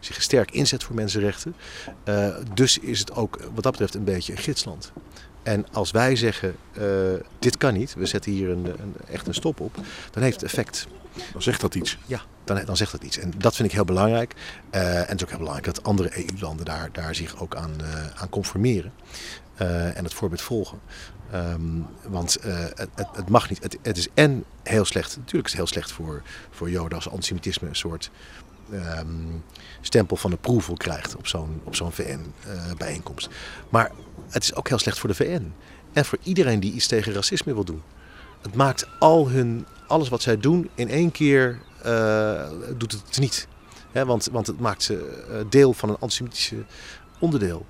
[0.00, 1.54] zich sterk inzet voor mensenrechten.
[2.04, 4.92] Uh, dus is het ook wat dat betreft een beetje een gidsland.
[5.44, 6.84] En als wij zeggen, uh,
[7.38, 9.74] dit kan niet, we zetten hier een, een, echt een stop op,
[10.10, 10.86] dan heeft het effect.
[11.32, 11.98] Dan zegt dat iets.
[12.06, 13.18] Ja, dan, dan zegt dat iets.
[13.18, 14.34] En dat vind ik heel belangrijk.
[14.74, 17.72] Uh, en het is ook heel belangrijk dat andere EU-landen daar, daar zich ook aan,
[17.80, 18.92] uh, aan conformeren.
[19.94, 20.78] En het voorbeeld volgen.
[21.34, 22.38] Um, want
[22.74, 23.62] het, het, mag niet.
[23.62, 25.16] Het, het, is en heel slecht.
[25.16, 28.10] Natuurlijk is het heel slecht voor, voor Joden als antisemitisme een soort
[28.72, 29.44] um,
[29.80, 33.28] stempel van approval krijgt op zo'n zo'n VN-bijeenkomst.
[33.68, 33.90] Maar
[34.28, 35.52] het is ook heel slecht voor de VN.
[35.92, 37.82] En voor iedereen die iets tegen racisme wil doen.
[38.42, 43.48] Het maakt al hun, alles wat zij doen in één keer uh, doet het niet.
[43.92, 46.64] Want, want het maakt ze uh, deel van een antisemitische
[47.18, 47.66] onderdeel.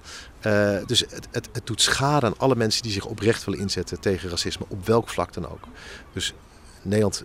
[0.46, 4.00] Uh, dus het, het, het, doet schade aan alle mensen die zich oprecht willen inzetten
[4.00, 5.64] tegen racisme, op welk vlak dan ook.
[6.12, 6.34] Dus
[6.82, 7.24] Nederland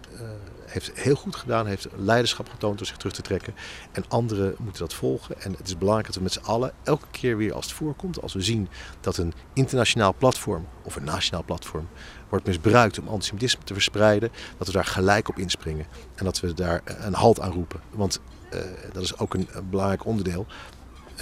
[0.70, 3.54] heeft heel goed gedaan, heeft leiderschap getoond door zich terug te trekken.
[3.92, 5.42] En anderen moeten dat volgen.
[5.42, 8.22] En het is belangrijk dat we met z'n allen elke keer weer als het voorkomt,
[8.22, 8.70] als we zien
[9.02, 11.88] dat een internationaal platform of een nationaal platform
[12.30, 15.86] wordt misbruikt om antisemitisme te verspreiden, dat we daar gelijk op inspringen.
[16.16, 17.80] En dat we daar een halt aan roepen.
[17.90, 18.20] Want
[18.54, 18.60] uh,
[18.94, 20.46] dat is ook een, belangrijk onderdeel.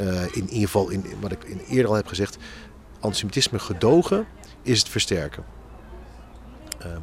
[0.02, 2.38] Uh, in ieder geval, in, wat ik in eerder al heb gezegd,
[3.00, 4.28] antisemitisme gedogen
[4.62, 5.44] is het versterken.
[6.86, 7.02] Um,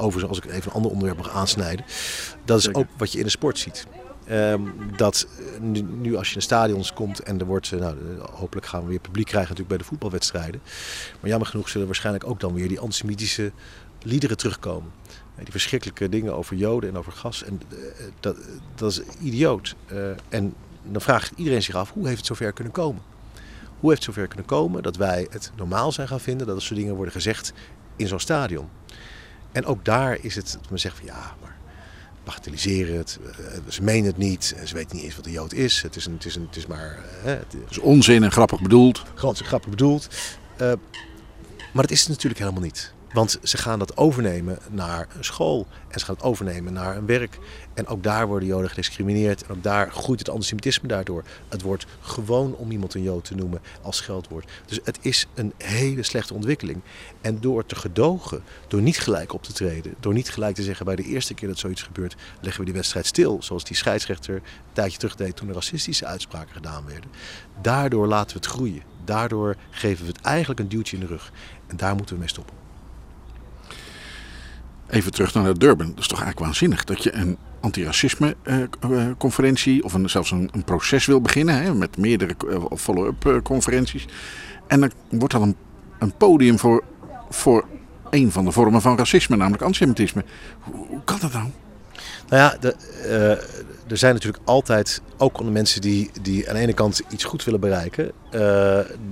[0.00, 1.84] overigens, als ik even een ander onderwerp mag aansnijden,
[2.44, 3.86] dat is ook wat je in de sport ziet.
[4.30, 5.26] Um, dat
[5.60, 7.96] nu, nu, als je in stadions komt en er wordt, nou,
[8.32, 10.60] hopelijk gaan we weer publiek krijgen natuurlijk bij de voetbalwedstrijden.
[11.20, 13.52] Maar jammer genoeg zullen waarschijnlijk ook dan weer die antisemitische
[14.02, 14.92] liederen terugkomen.
[15.36, 17.44] Die verschrikkelijke dingen over joden en over gas.
[17.44, 17.78] En uh,
[18.20, 18.36] dat,
[18.74, 19.74] dat is idioot.
[19.92, 23.02] Uh, en dan vraagt iedereen zich af, hoe heeft het zover kunnen komen?
[23.80, 26.62] Hoe heeft het zover kunnen komen dat wij het normaal zijn gaan vinden dat er
[26.62, 27.52] soort dingen worden gezegd
[27.96, 28.68] in zo'n stadion?
[29.52, 31.56] En ook daar is het dat men zegt van ja, maar
[32.24, 33.18] bagatelliseren het.
[33.68, 34.56] Ze menen het niet.
[34.64, 35.82] Ze weten niet eens wat een Jood is.
[35.82, 36.98] Het is, een, het is, een, het is maar...
[37.22, 39.02] Hè, het is onzin en grappig bedoeld.
[39.14, 40.08] Gewoon grappig bedoeld.
[40.60, 40.72] Uh,
[41.72, 42.92] maar dat is het natuurlijk helemaal niet.
[43.12, 45.66] Want ze gaan dat overnemen naar een school.
[45.88, 47.38] En ze gaan het overnemen naar een werk.
[47.74, 49.42] En ook daar worden Joden gediscrimineerd.
[49.42, 51.24] En ook daar groeit het antisemitisme daardoor.
[51.48, 54.50] Het wordt gewoon om iemand een Jood te noemen als scheldwoord.
[54.66, 56.80] Dus het is een hele slechte ontwikkeling.
[57.20, 60.86] En door te gedogen, door niet gelijk op te treden, door niet gelijk te zeggen
[60.86, 63.42] bij de eerste keer dat zoiets gebeurt, leggen we die wedstrijd stil.
[63.42, 64.42] Zoals die scheidsrechter een
[64.72, 67.10] tijdje terug deed toen er racistische uitspraken gedaan werden.
[67.62, 68.82] Daardoor laten we het groeien.
[69.04, 71.32] Daardoor geven we het eigenlijk een duwtje in de rug.
[71.66, 72.59] En daar moeten we mee stoppen.
[74.90, 75.88] Even terug naar Durban.
[75.88, 81.06] Dat is toch eigenlijk waanzinnig dat je een antiracisme-conferentie of een, zelfs een, een, proces
[81.06, 82.34] wil beginnen hè, met meerdere
[82.76, 84.06] follow-up conferenties.
[84.66, 85.56] En dan wordt dat een,
[85.98, 86.84] een podium voor,
[87.30, 87.64] voor
[88.10, 90.24] een van de vormen van racisme, namelijk antisemitisme.
[90.60, 91.46] Hoe, kan dat nou?
[92.28, 92.76] Nou ja, de,
[93.90, 97.44] er zijn natuurlijk altijd, ook onder mensen die, die aan de ene kant iets goed
[97.44, 98.40] willen bereiken, uh,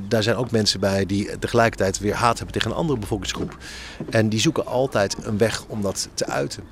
[0.09, 3.57] daar zijn ook mensen bij die tegelijkertijd weer haat hebben tegen een andere bevolkingsgroep.
[4.11, 6.63] En die zoeken altijd een weg om dat te uiten.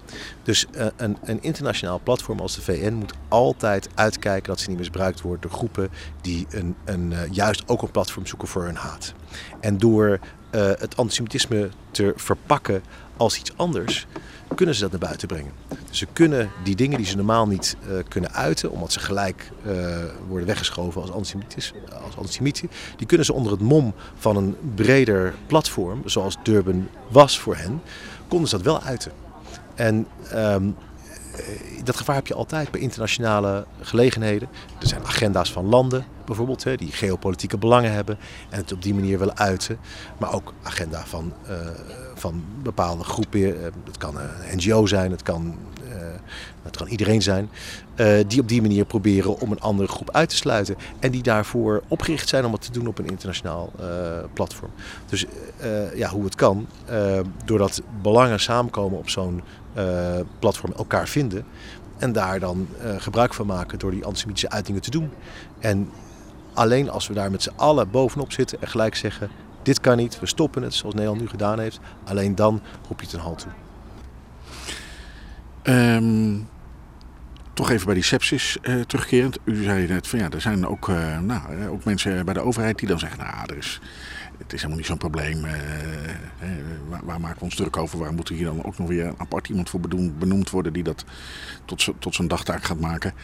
[0.43, 4.79] Dus uh, een, een internationaal platform als de VN moet altijd uitkijken dat ze niet
[4.79, 5.89] misbruikt wordt door groepen
[6.21, 9.15] die een, een, uh, juist ook een platform zoeken voor hun haat.
[9.61, 10.19] En door
[10.51, 12.83] het antisemitisme te verpakken
[13.17, 14.07] als iets anders,
[14.55, 15.53] kunnen ze dat naar buiten brengen.
[15.89, 19.51] Dus ze kunnen die dingen die ze normaal niet uh, kunnen uiten, omdat ze gelijk
[19.67, 19.73] uh,
[20.29, 26.03] worden weggeschoven als, als antisemieten, die kunnen ze onder het mom van een breder platform,
[26.05, 27.81] zoals Durban was voor hen,
[28.29, 29.13] konden ze dat wel uiten.
[29.75, 30.77] En um,
[31.85, 34.49] dat gevaar heb je altijd bij internationale gelegenheden.
[34.81, 38.19] Er zijn agenda's van landen bijvoorbeeld, hè, die geopolitieke belangen hebben
[38.51, 39.79] en het op die manier willen uiten.
[40.19, 41.55] Maar ook agenda van, uh,
[42.15, 43.63] van bepaalde groepen.
[43.85, 45.57] Het kan een NGO zijn, het kan,
[45.89, 45.97] uh,
[46.71, 47.51] kan iedereen zijn.
[48.27, 50.77] Die op die manier proberen om een andere groep uit te sluiten.
[50.99, 53.73] En die daarvoor opgericht zijn om het te doen op een internationaal
[54.33, 54.71] platform.
[55.07, 55.27] Dus
[55.95, 56.67] ja, hoe het kan,
[57.45, 59.43] doordat belangen samenkomen op zo'n
[60.39, 61.45] platform elkaar vinden.
[61.99, 65.11] En daar dan uh, gebruik van maken door die antisemitische uitingen te doen.
[65.59, 65.91] En
[66.55, 69.31] alleen als we daar met z'n allen bovenop zitten en gelijk zeggen:
[69.63, 71.81] dit kan niet, we stoppen het, zoals Nederland nu gedaan heeft.
[72.05, 73.51] Alleen dan roep je het een halt toe.
[75.75, 76.49] Um,
[77.53, 79.39] toch even bij die sepsis uh, terugkerend.
[79.45, 80.89] U zei net van ja, er zijn ook,
[81.21, 83.81] nou, ook mensen bij de overheid die dan zeggen: nou, er is,
[84.39, 85.45] het is helemaal niet zo'n probleem.
[85.45, 85.53] Uh,
[86.89, 87.99] waar, waar, maken we ons druk over?
[87.99, 89.81] Waar moet hier dan ook nog weer een apart iemand voor
[90.19, 91.05] benoemd worden die dat
[91.65, 93.15] tot, tot zijn dagtaak gaat maken?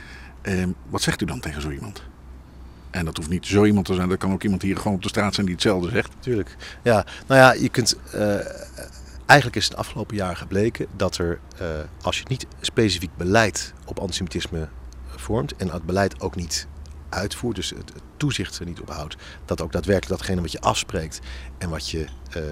[0.42, 2.02] Ehm, wat zegt u dan tegen zo iemand?
[2.90, 5.02] En dat hoeft niet zo iemand te zijn, dat kan ook iemand hier gewoon op
[5.02, 6.12] de straat zijn die hetzelfde zegt.
[6.18, 6.56] Tuurlijk.
[6.82, 7.96] Ja, nou ja, je kunt.
[8.14, 8.34] Uh,
[9.26, 11.68] eigenlijk is het afgelopen jaar gebleken dat er, uh,
[12.02, 14.68] als je niet specifiek beleid op antisemitisme
[15.06, 16.66] vormt en het beleid ook niet
[17.08, 17.92] uitvoert, dus het
[18.22, 21.20] toezicht er niet op houdt, dat ook daadwerkelijk datgene wat je afspreekt
[21.58, 22.06] en wat je,
[22.36, 22.42] uh,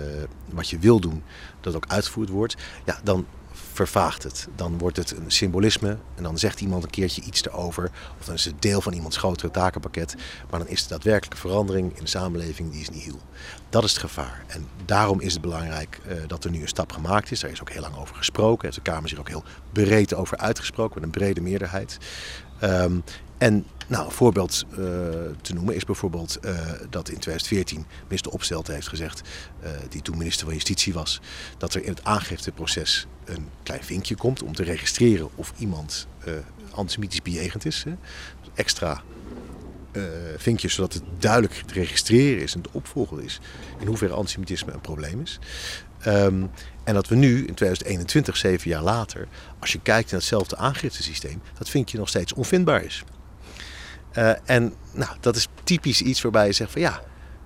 [0.48, 1.22] wat je wil doen,
[1.60, 3.26] dat ook uitgevoerd wordt, ja, dan
[3.72, 4.48] vervaagt het.
[4.56, 7.90] Dan wordt het een symbolisme en dan zegt iemand een keertje iets erover.
[8.18, 10.14] Of dan is het deel van iemands grotere takenpakket.
[10.50, 13.20] Maar dan is de daadwerkelijke verandering in de samenleving die is niet heel.
[13.68, 14.44] Dat is het gevaar.
[14.46, 17.40] En daarom is het belangrijk uh, dat er nu een stap gemaakt is.
[17.40, 18.64] Daar is ook heel lang over gesproken.
[18.64, 21.98] Heeft de Kamer zich ook heel breed over uitgesproken met een brede meerderheid.
[22.62, 23.02] Um,
[23.40, 24.76] en nou, een voorbeeld uh,
[25.40, 26.52] te noemen is bijvoorbeeld uh,
[26.90, 29.22] dat in 2014 minister Opstelten heeft gezegd,
[29.62, 31.20] uh, die toen minister van Justitie was,
[31.58, 36.06] dat er in het aangifteproces een klein vinkje komt om te registreren of iemand
[36.70, 37.84] antisemitisch bejegend is.
[37.84, 37.92] Hè.
[38.54, 39.02] Extra
[40.36, 43.40] vinkjes zodat het duidelijk te registreren is en te opvolgen is
[43.78, 45.38] in hoeverre antisemitisme een probleem is.
[46.06, 46.50] Um,
[46.84, 51.42] en dat we nu in 2021, zeven jaar later, als je kijkt naar hetzelfde aangiftesysteem,
[51.58, 53.04] dat vinkje nog steeds onvindbaar is.
[54.18, 57.00] Uh, en nou, dat is typisch iets waarbij je zegt van ja,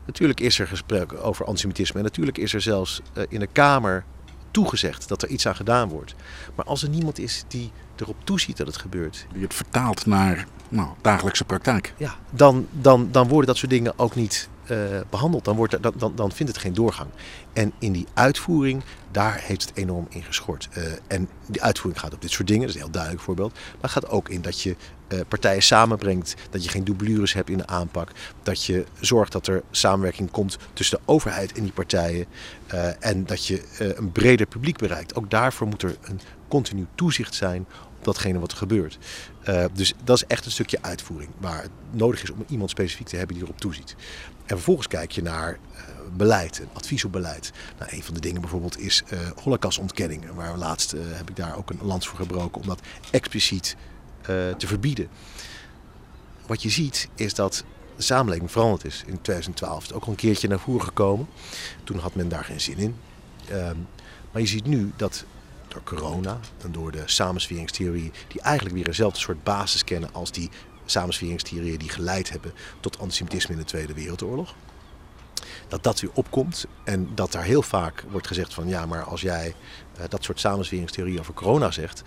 [0.07, 4.05] natuurlijk is er gesproken over antisemitisme en natuurlijk is er zelfs uh, in de Kamer
[4.51, 6.15] toegezegd dat er iets aan gedaan wordt.
[6.55, 9.27] Maar als er niemand is die erop toeziet dat het gebeurt.
[9.33, 11.95] Die het vertaalt naar nou, dagelijkse praktijk.
[11.97, 14.79] Ja, dan, dan, dan worden dat soort dingen ook niet uh,
[15.11, 15.45] behandeld.
[15.45, 17.11] Dan, wordt, dan, dan, dan vindt het geen doorgang.
[17.53, 20.69] En in die uitvoering, daar heeft het enorm in geschort.
[20.77, 23.59] Uh, en die uitvoering gaat op dit soort dingen, dat is een heel duidelijk voorbeeld.
[23.81, 24.77] Maar gaat ook in dat je
[25.29, 28.11] partijen samenbrengt, dat je geen doublures hebt in de aanpak.
[28.43, 32.27] Dat je zorgt dat er samenwerking komt tussen de overheid en die partijen.
[33.01, 33.63] en dat je
[33.97, 35.15] een breder publiek bereikt.
[35.15, 37.67] Ook daarvoor moet er een continu toezicht zijn
[37.99, 38.99] op datgene wat er gebeurt.
[39.73, 43.17] Dus dat is echt een stukje uitvoering waar het nodig is om iemand specifiek te
[43.17, 43.97] hebben die erop toeziet.
[44.47, 45.59] En vervolgens kijk je naar
[46.17, 47.53] beleid, advies op beleid.
[47.79, 49.03] Nou, een van de dingen bijvoorbeeld is
[49.43, 50.33] holocaustontkenning.
[50.35, 52.81] Waar laatst heb ik daar ook een lans voor gebroken om dat
[53.11, 53.77] expliciet
[54.25, 55.09] te verbieden.
[56.47, 57.65] Wat je ziet is dat
[57.97, 59.03] de samenleving veranderd is.
[59.07, 61.29] In 2012 is ook al een keertje naar voren gekomen.
[61.85, 62.97] Toen had men daar geen zin in.
[63.49, 63.77] Ehm,
[64.33, 65.25] maar je ziet nu dat
[65.69, 70.51] door corona en door de samensweringstheorie, die eigenlijk weer eenzelfde soort basis kennen als die
[70.85, 74.55] samensweringstheorieën die geleid hebben tot antisemitisme in de Tweede Wereldoorlog.
[75.69, 79.21] Dat dat weer opkomt en dat daar heel vaak wordt gezegd van ja, maar als
[79.21, 79.55] jij
[80.09, 82.03] dat soort samensweringstheorieën over corona zegt,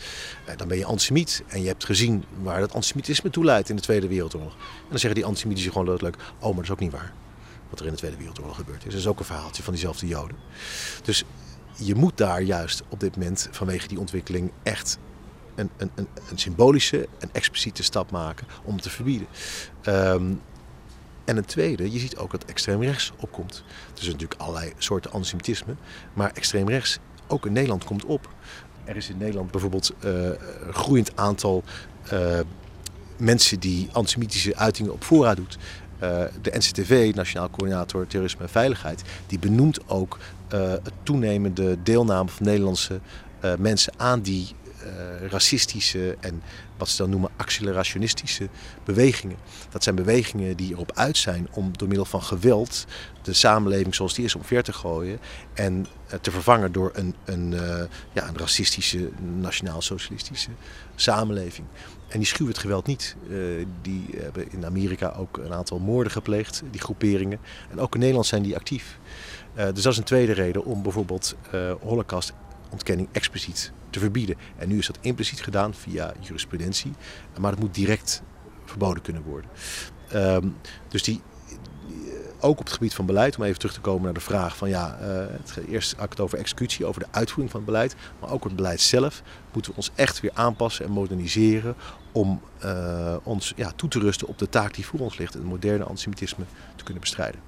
[0.50, 1.44] uh, dan ben je antisemiet.
[1.48, 4.54] En je hebt gezien waar dat antisemitisme toe leidt in de Tweede Wereldoorlog.
[4.54, 7.14] En dan zeggen die antisemieten gewoon leuk, oh, maar dat is ook niet waar.
[7.70, 8.92] Wat er in de Tweede Wereldoorlog gebeurd is.
[8.92, 10.38] Dat is ook een verhaaltje van diezelfde Joden.
[11.04, 11.24] Dus
[11.78, 14.98] je moet daar juist op dit moment vanwege die ontwikkeling echt
[15.56, 19.28] een, een, een, een symbolische en expliciete stap maken om te verbieden.
[19.86, 20.42] Um,
[21.26, 23.64] en een tweede, je ziet ook dat extreem rechts opkomt.
[23.96, 25.76] Er zijn natuurlijk allerlei soorten antisemitisme,
[26.14, 28.30] maar extreem rechts ook in Nederland komt op.
[28.84, 31.64] Er is in Nederland bijvoorbeeld uh, een groeiend aantal
[32.14, 32.40] uh,
[33.18, 35.58] mensen die antisemitische uitingen op voorraad doet.
[36.04, 40.18] Uh, de NCTV, Nationaal Coördinator Terrorisme en Veiligheid, die benoemt ook
[40.54, 43.00] uh, het toenemende deelname van Nederlandse
[43.58, 44.48] mensen aan die
[45.30, 46.42] racistische en
[46.78, 48.50] wat ze dan noemen accelerationistische
[48.84, 49.38] bewegingen.
[49.70, 52.86] Dat zijn bewegingen die erop uit zijn om door middel van geweld
[53.22, 55.20] de samenleving zoals die is omver te gooien
[55.54, 55.86] en
[56.22, 57.50] te vervangen door een, een,
[58.14, 59.10] ja, een racistische,
[59.40, 60.50] nationaal-socialistische
[60.96, 61.68] samenleving.
[62.08, 63.16] En die schuwen het geweld niet.
[63.82, 67.40] Die hebben in Amerika ook een aantal moorden gepleegd, die groeperingen.
[67.72, 69.00] En ook in Nederland zijn die actief.
[69.56, 71.72] Dus dat is een tweede reden om bijvoorbeeld uh,
[72.68, 74.36] holocaustontkenning expliciet te verbieden.
[74.58, 76.94] En nu is dat impliciet gedaan via jurisprudentie,
[77.40, 78.22] maar het moet direct
[78.66, 79.50] verboden kunnen worden.
[80.14, 80.56] Um,
[80.88, 81.22] dus die,
[82.40, 84.70] ook op het gebied van beleid, om even terug te komen naar de vraag van
[84.70, 88.44] ja, uh, het, eerst het over executie, over de uitvoering van het beleid, maar ook
[88.44, 89.22] het beleid zelf
[89.54, 91.76] moeten we ons echt weer aanpassen en moderniseren
[92.12, 95.44] om uh, ons ja, toe te rusten op de taak die voor ons ligt, het
[95.44, 96.46] moderne antisemitisme
[96.76, 97.47] te kunnen bestrijden.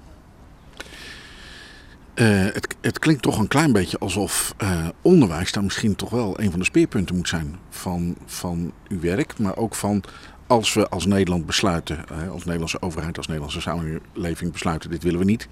[2.20, 6.40] Uh, het, het, klinkt toch een klein beetje alsof uh, onderwijs dan misschien toch wel
[6.40, 10.02] een van de speerpunten moet zijn van, van uw werk, maar ook van
[10.46, 15.24] als we als Nederland besluiten, als Nederlandse overheid, als Nederlandse samenleving besluiten, dit willen we
[15.24, 15.48] niet.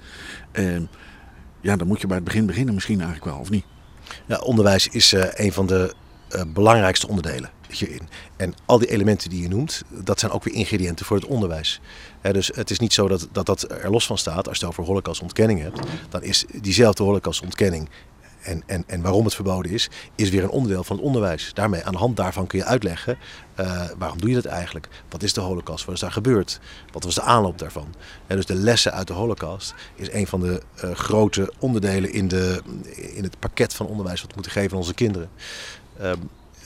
[0.52, 0.76] Uh,
[1.60, 3.64] ja, dan moet je bij het begin beginnen misschien eigenlijk wel, of niet?
[4.26, 5.94] Ja, onderwijs is uh, een van de
[6.52, 7.50] belangrijkste onderdelen
[8.36, 11.80] En al die elementen die je noemt, dat zijn ook weer ingrediënten voor het onderwijs.
[12.32, 14.48] Dus het is niet zo dat, dat dat er los van staat.
[14.48, 17.88] Als je het over holocaustontkenning hebt, dan is diezelfde holocaustontkenning
[18.42, 21.50] en, en, en waarom het verboden is, is weer een onderdeel van het onderwijs.
[21.54, 23.18] Daarmee, aan de hand daarvan kun je uitleggen
[23.60, 24.88] uh, waarom doe je dat eigenlijk?
[25.08, 25.84] Wat is de holocaust?
[25.84, 26.60] Wat is daar gebeurd?
[26.92, 27.94] Wat was de aanloop daarvan?
[28.26, 32.28] En dus de lessen uit de holocaust is een van de uh, grote onderdelen in,
[32.28, 32.62] de,
[32.94, 35.30] in het pakket van onderwijs wat we moeten geven aan onze kinderen.
[36.00, 36.12] Uh,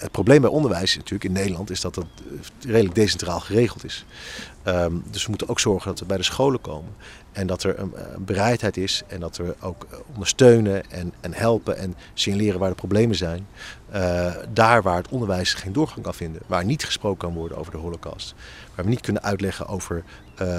[0.03, 2.07] het probleem bij onderwijs natuurlijk in Nederland is dat het
[2.61, 4.05] redelijk decentraal geregeld is.
[4.67, 6.95] Um, dus we moeten ook zorgen dat we bij de scholen komen.
[7.33, 11.95] En dat er een, bereidheid is en dat we ook ondersteunen en, en helpen en
[12.15, 13.47] signaleren waar de problemen zijn.
[13.95, 16.43] Uh, daar waar het onderwijs geen doorgang kan vinden.
[16.47, 18.35] Waar niet gesproken kan worden over de holocaust.
[18.75, 20.05] Waar we niet kunnen uitleggen over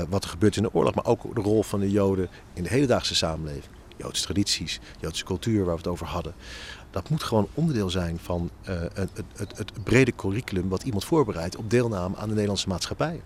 [0.10, 0.96] wat er gebeurt in de oorlog.
[0.96, 3.74] Maar ook de rol van de Joden in de hedendaagse samenleving.
[3.98, 6.34] Joodse tradities, Joodse cultuur waar we het over hadden.
[6.94, 11.56] Dat moet gewoon onderdeel zijn van uh, het, het, het brede curriculum wat iemand voorbereidt
[11.56, 13.22] op deelname aan de Nederlandse maatschappij.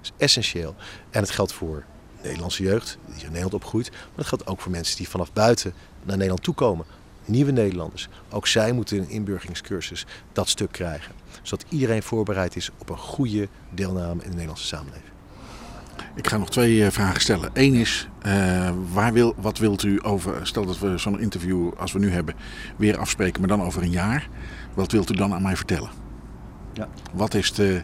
[0.00, 0.74] Dat is essentieel.
[1.10, 1.84] En het geldt voor
[2.22, 3.90] Nederlandse jeugd die in Nederland opgroeit.
[3.90, 5.72] Maar dat geldt ook voor mensen die vanaf buiten
[6.02, 6.86] naar Nederland toekomen.
[7.24, 8.08] Nieuwe Nederlanders.
[8.30, 11.14] Ook zij moeten een inburgeringscursus dat stuk krijgen.
[11.42, 15.12] Zodat iedereen voorbereid is op een goede deelname in de Nederlandse samenleving.
[16.14, 17.50] Ik ga nog twee eh, vragen stellen.
[17.52, 21.92] Eén is, uh, waar wil, wat wilt u over, stel dat we zo'n interview als
[21.92, 22.34] we nu hebben
[22.76, 24.28] weer afspreken, maar dan over een jaar.
[24.74, 25.90] Wat wilt u dan aan mij vertellen?
[26.72, 26.88] Ja.
[27.12, 27.82] Wat is de,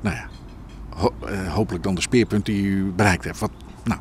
[0.00, 0.28] nou ja,
[0.88, 3.38] ho uh, hopelijk dan de speerpunt die u bereikt hebt?
[3.38, 3.50] Wat,
[3.84, 4.00] nou.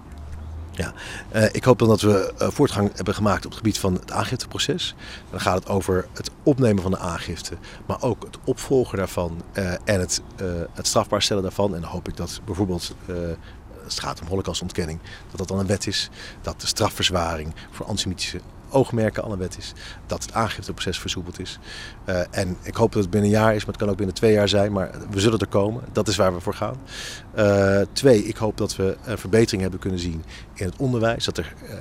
[0.78, 0.94] Ja,
[1.36, 4.12] uh, ik hoop dan dat we uh, voortgang hebben gemaakt op het gebied van het
[4.12, 4.96] aangifteproces.
[5.30, 9.42] Dan gaat het over het opnemen van de aangifte, maar ook het opvolgen daarvan
[9.84, 10.22] en het,
[10.74, 11.76] het strafbaar stellen daarvan.
[11.76, 12.96] En dan hoop ik dat bijvoorbeeld
[13.84, 15.00] het gaat om holocaustontkenning,
[15.30, 16.10] dat dat dan een wet is.
[16.42, 18.40] Dat de strafverzwaring voor antisemitische
[18.70, 19.74] oogmerken al een wet is.
[20.06, 21.60] Dat het aangifteproces versoepeld is.
[22.06, 24.16] Uh, en ik hoop dat het binnen een jaar is, maar het kan ook binnen
[24.16, 24.72] twee jaar zijn.
[24.72, 25.84] Maar we zullen er komen.
[25.92, 26.76] Dat is waar we voor gaan.
[27.38, 31.26] Uh, twee, ik hoop dat we een verbetering hebben kunnen zien in het onderwijs.
[31.26, 31.76] Dat er uh,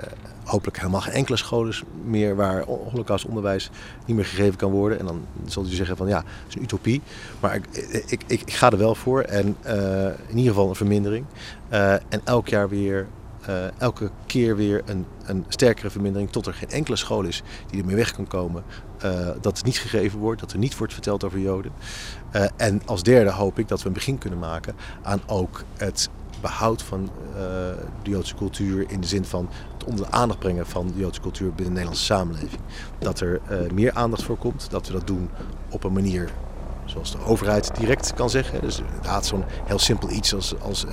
[0.45, 1.75] hopelijk helemaal geen enkele scholen
[2.05, 3.71] meer waar holocaustonderwijs
[4.07, 4.99] niet meer gegeven kan worden.
[4.99, 7.03] En dan zult u zeggen van ja, dat is een utopie.
[7.41, 7.67] Maar ik,
[8.07, 9.21] ik, ik, ik ga er wel voor.
[9.21, 9.57] En
[10.27, 11.25] in ieder geval een vermindering.
[11.69, 13.07] en elk jaar weer
[13.49, 17.81] uh, elke keer weer een, een, sterkere vermindering tot er geen enkele school is die
[17.81, 18.65] ermee weg kan komen.
[19.05, 21.73] Uh, dat het niet gegeven wordt, dat er niet wordt verteld over Joden.
[22.33, 26.09] Uh, en als derde hoop ik dat we een begin kunnen maken aan ook het
[26.41, 27.11] behoud van
[28.03, 31.21] de Joodse cultuur in de zin van het onder de aandacht brengen van de Joodse
[31.21, 32.61] cultuur binnen de Nederlandse samenleving.
[32.99, 33.41] Dat er
[33.75, 35.31] meer aandacht voor komt, dat we dat doen
[35.71, 36.31] op een manier
[36.97, 38.61] zoals de overheid direct kan zeggen.
[38.61, 40.93] Dus inderdaad zo'n heel simpel iets als, als uh,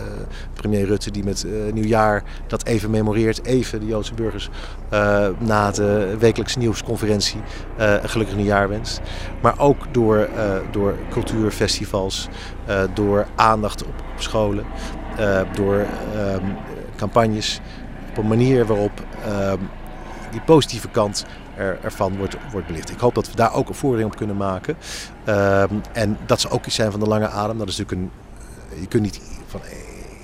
[0.53, 3.45] premier Rutte die met uh, nieuwjaar dat even memoreert.
[3.45, 4.49] Even de Joodse burgers
[4.93, 7.41] uh, na de wekelijkse nieuwsconferentie
[7.77, 9.01] een gelukkig nieuwjaar wenst.
[9.41, 10.29] Maar ook door,
[10.71, 12.27] door cultuurfestivals,
[12.93, 14.65] door aandacht op, op scholen,
[15.55, 16.55] door um,
[16.95, 17.59] campagnes.
[18.09, 18.91] Op een manier waarop
[19.27, 19.69] um,
[20.31, 21.25] die positieve kant
[21.57, 22.89] er, ervan wordt, wordt belicht.
[22.89, 24.77] Ik hoop dat we daar ook een voordeel op kunnen maken.
[25.27, 27.57] Um, en dat ze ook iets zijn van de lange adem.
[27.57, 28.21] Dat is natuurlijk een.
[28.81, 29.61] Je kunt niet van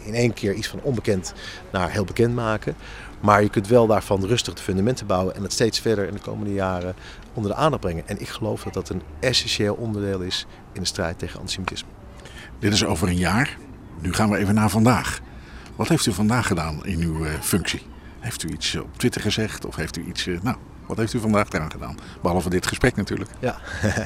[0.04, 1.34] in één keer iets van onbekend
[1.72, 2.76] naar heel bekend maken.
[3.20, 6.20] Maar je kunt wel daarvan rustig de fundamenten bouwen en het steeds verder in de
[6.20, 6.96] komende jaren
[7.34, 8.08] onder de aandacht brengen.
[8.08, 11.90] En ik geloof dat dat een essentieel onderdeel is in de strijd tegen antisemitisme.
[12.60, 13.58] Dit is over een jaar.
[14.02, 15.20] Nu gaan we even naar vandaag.
[15.76, 17.82] Wat heeft u vandaag gedaan in uw uh, functie?
[18.20, 20.26] Heeft u iets op Twitter gezegd of heeft u iets.
[20.26, 20.58] Uh, nou,
[20.90, 21.98] wat heeft u vandaag eraan gedaan?
[22.22, 23.30] Behalve dit gesprek natuurlijk.
[23.40, 23.60] Ja.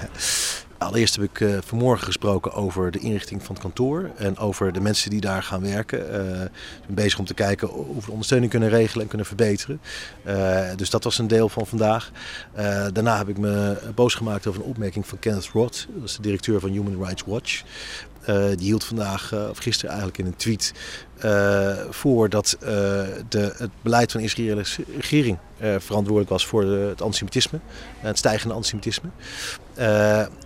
[0.77, 4.81] Allereerst heb ik uh, vanmorgen gesproken over de inrichting van het kantoor en over de
[4.81, 5.99] mensen die daar gaan werken.
[5.99, 9.81] Uh, ik ben bezig om te kijken hoe we ondersteuning kunnen regelen en kunnen verbeteren.
[10.27, 12.11] Uh, dus dat was een deel van vandaag.
[12.93, 16.21] daarna heb ik me boos gemaakt over een opmerking van Kenneth Roth, dat is de
[16.21, 17.63] directeur van Human Rights Watch.
[18.29, 20.73] Uh, die hield vandaag, uh, of gisteren eigenlijk in een tweet,
[21.25, 22.57] uh, voor dat
[23.29, 25.37] de, het beleid van de Israëlische regering
[25.77, 27.59] verantwoordelijk was voor de, het antisemitisme,
[27.99, 29.09] het stijgende antisemitisme.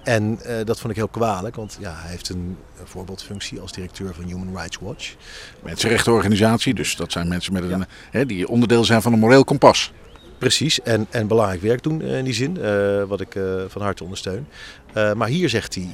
[0.04, 4.14] en dat vond ik heel kwalijk, want ja, hij heeft een, een voorbeeldfunctie als directeur
[4.14, 5.16] van Human Rights Watch.
[5.64, 7.88] Mensenrechtenorganisatie, dus dat zijn mensen met een, ja.
[8.12, 9.92] hè, die onderdeel zijn van een moreel kompas.
[10.38, 14.04] Precies, en, en belangrijk werk doen in die zin, uh, wat ik uh, van harte
[14.04, 14.48] ondersteun.
[14.98, 15.90] Uh, maar hier zegt hij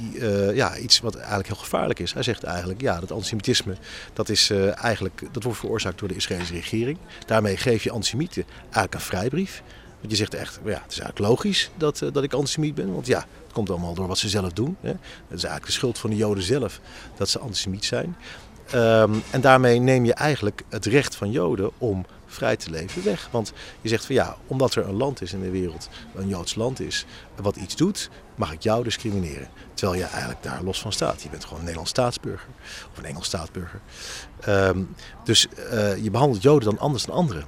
[0.54, 2.14] ja, iets wat eigenlijk heel gevaarlijk is.
[2.14, 3.76] Hij zegt eigenlijk, ja, dat antisemitisme,
[4.14, 6.98] dat, is, eigenlijk, dat wordt veroorzaakt door de Israëlische regering.
[7.26, 9.64] Daarmee geef je antisemieten eigenlijk een vrijbrief.
[10.00, 12.94] Want je zegt echt, ja, het is eigenlijk logisch dat, dat ik antisemiet ben.
[12.94, 14.78] Want ja, het komt allemaal door wat ze zelf doen.
[14.82, 14.90] Hè.
[14.90, 14.98] Het
[15.28, 16.80] is eigenlijk de schuld van de Joden zelf
[17.18, 18.16] dat ze antisemiet zijn.
[18.76, 23.28] Um, en daarmee neem je eigenlijk het recht van Joden om vrij te leven weg.
[23.32, 26.56] Want je zegt van ja, omdat er een land is in de wereld, een Joods
[26.56, 27.06] land is,
[27.36, 29.50] wat iets doet, mag ik jou discrimineren.
[29.74, 31.22] Terwijl je eigenlijk daar los van staat.
[31.22, 32.50] Je bent gewoon een Nederlands staatsburger
[32.92, 33.80] of een Engels staatsburger.
[34.48, 37.46] Um, dus uh, je behandelt Joden dan anders dan anderen.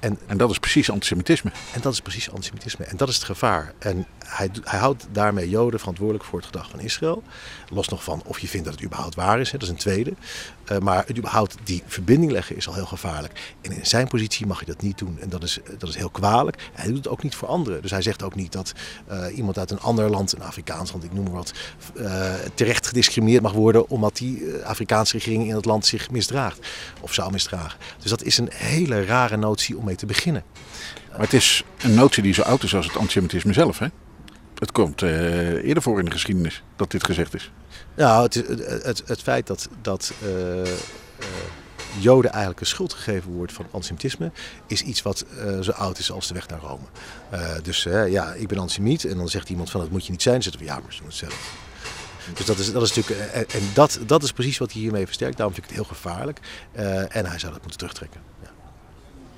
[0.00, 1.50] En, en, dat is precies antisemitisme.
[1.72, 2.84] En dat is precies antisemitisme.
[2.84, 3.72] En dat is het gevaar.
[3.78, 7.22] En hij, hij houdt daarmee Joden verantwoordelijk voor het gedrag van Israël.
[7.68, 9.80] Los nog van of je vindt dat het überhaupt waar is, hè, dat is een
[9.80, 10.12] tweede.
[10.72, 13.54] Uh, maar het überhaupt die verbinding leggen is al heel gevaarlijk.
[13.60, 15.18] En in zijn positie mag je dat niet doen.
[15.20, 16.70] En dat is, dat is heel kwalijk.
[16.72, 17.82] Hij doet het ook niet voor anderen.
[17.82, 18.72] Dus hij zegt ook niet dat
[19.10, 21.52] uh, iemand uit een ander land, een Afrikaans land, ik noem maar wat,
[21.94, 26.66] uh, terecht gediscrimineerd mag worden omdat die Afrikaanse regering in het land zich misdraagt.
[27.00, 27.78] Of zou misdragen.
[27.98, 30.42] Dus dat is een hele rare notie om mee te beginnen.
[31.10, 33.86] Maar het is een notie die zo oud is als het antisemitisme zelf, hè?
[34.58, 37.50] Het komt uh, eerder voor in de geschiedenis dat dit gezegd is.
[37.96, 40.66] Nou, het, het, het, het feit dat, dat uh, uh,
[41.98, 44.30] Joden eigenlijk een schuld gegeven wordt van antisemitisme,
[44.66, 45.24] is iets wat
[45.60, 46.84] zo oud is als de weg naar Rome.
[47.62, 50.34] dus ja, ik ben antisemiet en dan zegt iemand van dat moet je niet zijn.
[50.34, 51.56] Dan zeggen we ja, maar ze doen het zelf.
[52.34, 55.06] Dus dat is, dat is natuurlijk, en, en dat, dat is precies wat hij hiermee
[55.06, 55.36] versterkt.
[55.36, 56.40] Daarom vind ik het heel gevaarlijk.
[57.08, 58.20] en hij zou dat moeten terugtrekken.
[58.42, 58.47] Ja.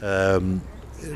[0.05, 0.63] Um,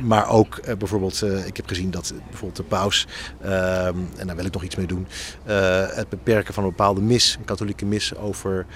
[0.02, 3.06] maar ook uh, bijvoorbeeld, uh, ik heb gezien dat bijvoorbeeld de paus,
[3.44, 5.06] uh, en daar wil ik nog iets mee doen,
[5.94, 8.66] het beperken van een bepaalde mis, een katholieke mis over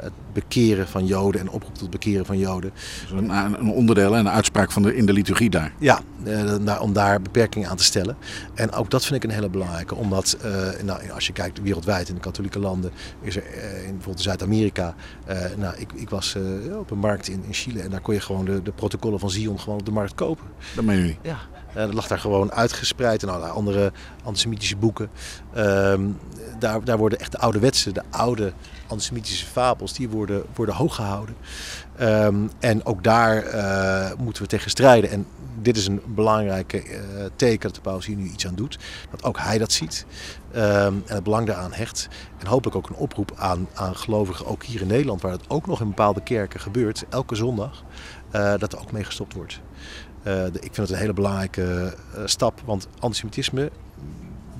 [0.00, 2.72] het bekeren van Joden en oproep tot bekeren van Joden.
[3.00, 5.72] Dus een, een onderdeel en een uitspraak van de, in de liturgie daar.
[5.78, 8.16] Ja, uh, om daar beperkingen aan te stellen.
[8.54, 10.36] En ook dat vind ik een hele belangrijke, omdat
[10.82, 12.90] nou, als je kijkt wereldwijd in de katholieke landen,
[13.20, 13.44] is er
[13.84, 14.94] in bijvoorbeeld Zuid-Amerika.
[15.56, 16.36] nou, ik, ik was
[16.78, 19.30] op een markt in, in Chile en daar kon je gewoon de, de protocollen van
[19.30, 20.46] Zion gewoon op de markt kopen.
[20.74, 21.18] Dat meen je niet?
[21.22, 21.38] Ja.
[21.68, 23.92] Uh, dat lag daar gewoon uitgespreid in allerlei andere
[24.24, 25.10] antisemitische boeken.
[25.56, 25.94] Uh,
[26.58, 28.52] daar, daar worden echt de ouderwetse, de oude
[28.86, 31.34] antisemitische fabels, die worden, worden hoog gehouden.
[32.00, 35.10] Um, en ook daar uh, moeten we tegen strijden.
[35.10, 35.26] En
[35.60, 36.98] dit is een belangrijke uh,
[37.36, 38.78] teken dat de paus hier nu iets aan doet.
[39.10, 40.06] Dat ook hij dat ziet
[40.54, 42.08] um, en het belang daaraan hecht.
[42.38, 45.66] En hopelijk ook een oproep aan, aan gelovigen, ook hier in Nederland, waar het ook
[45.66, 47.84] nog in bepaalde kerken gebeurt, elke zondag,
[48.34, 49.60] uh, dat er ook mee gestopt wordt.
[50.52, 53.70] Ik vind het een hele belangrijke stap, want antisemitisme,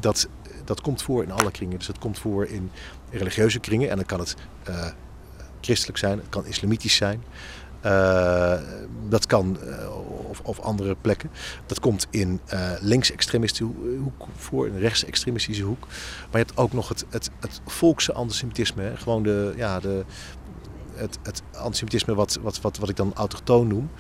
[0.01, 0.29] dat,
[0.65, 1.79] dat komt voor in alle kringen.
[1.79, 2.71] Dus het komt voor in
[3.11, 4.37] religieuze kringen en dan kan het
[4.69, 4.87] uh,
[5.61, 7.23] christelijk zijn, het kan islamitisch zijn.
[9.09, 9.59] dat kan,
[10.29, 11.31] of, of, andere plekken.
[11.67, 12.41] Dat komt in
[12.81, 13.65] linksextremistische
[14.03, 15.81] hoek voor, in rechtsextremistische hoek.
[16.31, 18.93] Maar je hebt ook nog het, het, het volkse antisemitisme.
[18.97, 20.05] Gewoon de, ja, de,
[20.95, 23.91] het, het antisemitisme wat, wat, wat, wat ik dan autochtoon noem.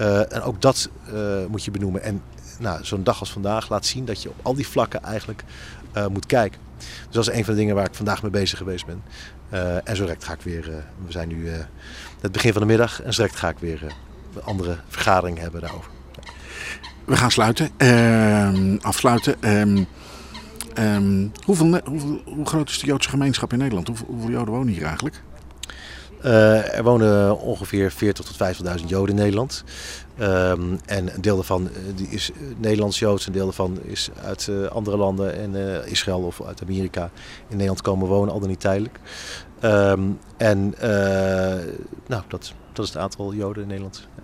[0.00, 2.02] Uh, en ook dat uh, moet je benoemen.
[2.02, 2.22] En
[2.58, 5.77] nou, zo'n dag als vandaag laat zien dat je op al die vlakken eigenlijk uh,
[6.10, 6.60] moet kijken.
[6.78, 9.02] Dus dat is een van de dingen waar ik vandaag mee bezig geweest ben.
[9.84, 10.64] en zo direct ga ik weer,
[11.06, 11.48] we zijn nu
[12.20, 13.82] het begin van de middag, en zo direct ga ik weer
[14.34, 15.90] een andere vergadering hebben daarover.
[17.04, 19.58] We gaan sluiten, ehm, afsluiten.
[19.58, 19.86] Um,
[20.78, 23.86] um, hoeveel, hoeveel, hoe groot is de Joodse gemeenschap in Nederland?
[23.86, 25.22] Hoeveel, hoeveel Joden wonen hier eigenlijk?
[26.24, 28.36] Uh, er wonen ongeveer 40.000 tot
[28.80, 29.64] 50.000 Joden in Nederland.
[30.20, 35.36] Um, en een deel daarvan die is Nederlands-Joods, een deel daarvan is uit andere landen
[35.38, 37.10] en uh, Israël of uit Amerika
[37.48, 38.98] in Nederland komen wonen, al dan niet tijdelijk.
[39.64, 40.74] Um, en
[42.06, 44.08] nou, dat, dat is het aantal Joden in Nederland.
[44.16, 44.22] Ja.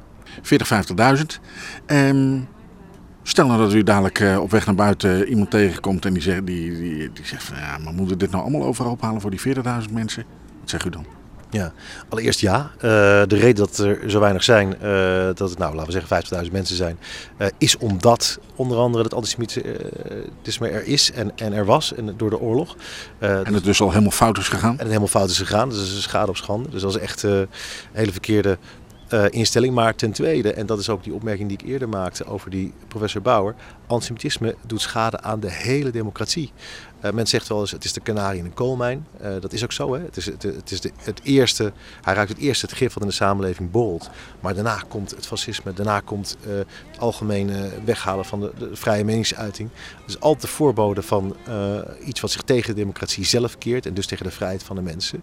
[0.82, 1.24] 40.000, 50.000.
[1.86, 2.49] Um,
[3.22, 6.78] stel nou dat u dadelijk op weg naar buiten iemand tegenkomt en die zegt, die,
[7.12, 9.40] die, zegt van ja, maar moeten we dit nou allemaal overhoop halen voor die
[9.86, 10.24] 40.000 mensen?
[10.61, 11.07] Wat zegt u dan?
[11.55, 11.73] Ja,
[12.09, 12.71] allereerst ja.
[12.77, 12.81] Uh,
[13.27, 16.53] de reden dat er zo weinig zijn, uh, dat het nou laten we zeggen 50.000
[16.53, 16.99] mensen zijn,
[17.39, 22.31] uh, is omdat onder andere het antisemitisme er is en, en er was en door
[22.31, 22.77] de oorlog.
[23.19, 24.71] en het dus al helemaal fout is gegaan?
[24.71, 26.69] En het helemaal fout is gegaan, dus dat is schade op schande.
[26.69, 27.49] Dus dat is echt een
[27.93, 28.59] hele verkeerde
[29.31, 29.75] instelling.
[29.75, 32.73] Maar ten tweede, en dat is ook die opmerking die ik eerder maakte over die
[32.89, 33.55] professor Bauer,
[33.87, 36.53] antisemitisme doet schade aan de hele democratie.
[37.05, 39.07] Uh, men zegt wel eens, het is de kanarie in een koolmijn.
[39.23, 39.95] Uh, dat is ook zo.
[39.95, 40.01] Hè?
[40.01, 43.09] Het is, het, het is het eerste, hij ruikt het eerste het gif wat in
[43.09, 44.11] de samenleving borrelt.
[44.41, 49.05] Maar daarna komt het fascisme, daarna komt uh, het algemene weghalen van de, de, vrije
[49.05, 49.69] meningsuiting.
[50.07, 51.37] Dus altijd de voorbode van
[52.05, 54.83] iets wat zich tegen de democratie zelf keert en dus tegen de vrijheid van de
[54.83, 55.23] mensen.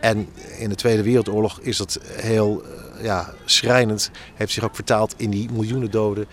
[0.00, 0.28] en
[0.58, 2.62] in de Tweede Wereldoorlog is dat heel
[3.02, 6.26] ja, schrijnend, heeft zich ook vertaald in die miljoenen doden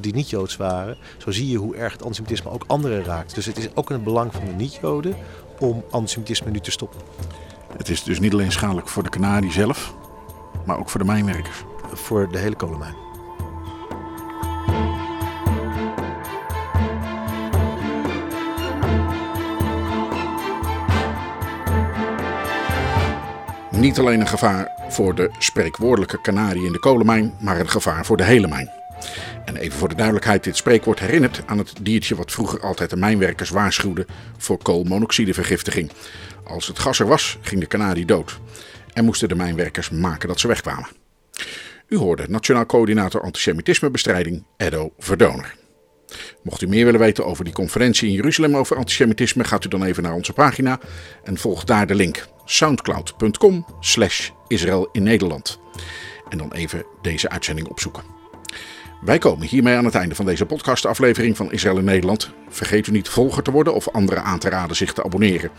[0.00, 0.96] die niet Joods waren.
[1.18, 3.34] Zo zie je hoe erg het antisemitisme ook anderen raakt.
[3.34, 5.16] Dus het is ook een het belang van de niet-Joden
[5.58, 7.00] om antisemitisme nu te stoppen.
[7.76, 9.94] Het is dus niet alleen schadelijk voor de Canadi zelf,
[10.66, 11.64] maar ook voor de mijnwerkers.
[11.92, 13.09] Voor de hele kolenmijn.
[23.80, 28.16] Niet alleen een gevaar voor de spreekwoordelijke kanarie in de kolenmijn, maar een gevaar voor
[28.16, 28.70] de hele mijn.
[29.44, 32.96] En even voor de duidelijkheid, dit spreekwoord herinnert aan het diertje wat vroeger altijd de
[32.96, 34.06] mijnwerkers waarschuwde
[34.38, 35.90] voor koolmonoxidevergiftiging.
[36.44, 38.40] Als het gas er was, ging de kanarie dood.
[38.92, 40.88] En moesten de mijnwerkers maken dat ze wegkwamen.
[41.88, 45.54] U hoorde Nationaal Coördinator Antisemitismebestrijding Edo Verdoner.
[46.42, 49.84] Mocht u meer willen weten over die conferentie in Jeruzalem over antisemitisme, gaat u dan
[49.84, 50.80] even naar onze pagina
[51.24, 55.60] en volg daar de link soundcloud.com slash Israël in Nederland.
[56.28, 58.02] En dan even deze uitzending opzoeken.
[59.00, 62.30] Wij komen hiermee aan het einde van deze podcastaflevering van Israël in Nederland.
[62.48, 65.50] Vergeet u niet volger te worden of anderen aan te raden zich te abonneren.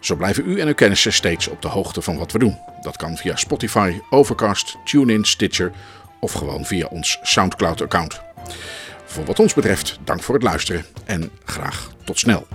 [0.00, 2.58] Zo blijven u en uw kennissen steeds op de hoogte van wat we doen.
[2.82, 5.72] Dat kan via Spotify, Overcast, TuneIn, Stitcher
[6.20, 8.20] of gewoon via ons SoundCloud-account.
[9.04, 12.46] Voor wat ons betreft, dank voor het luisteren en graag tot snel.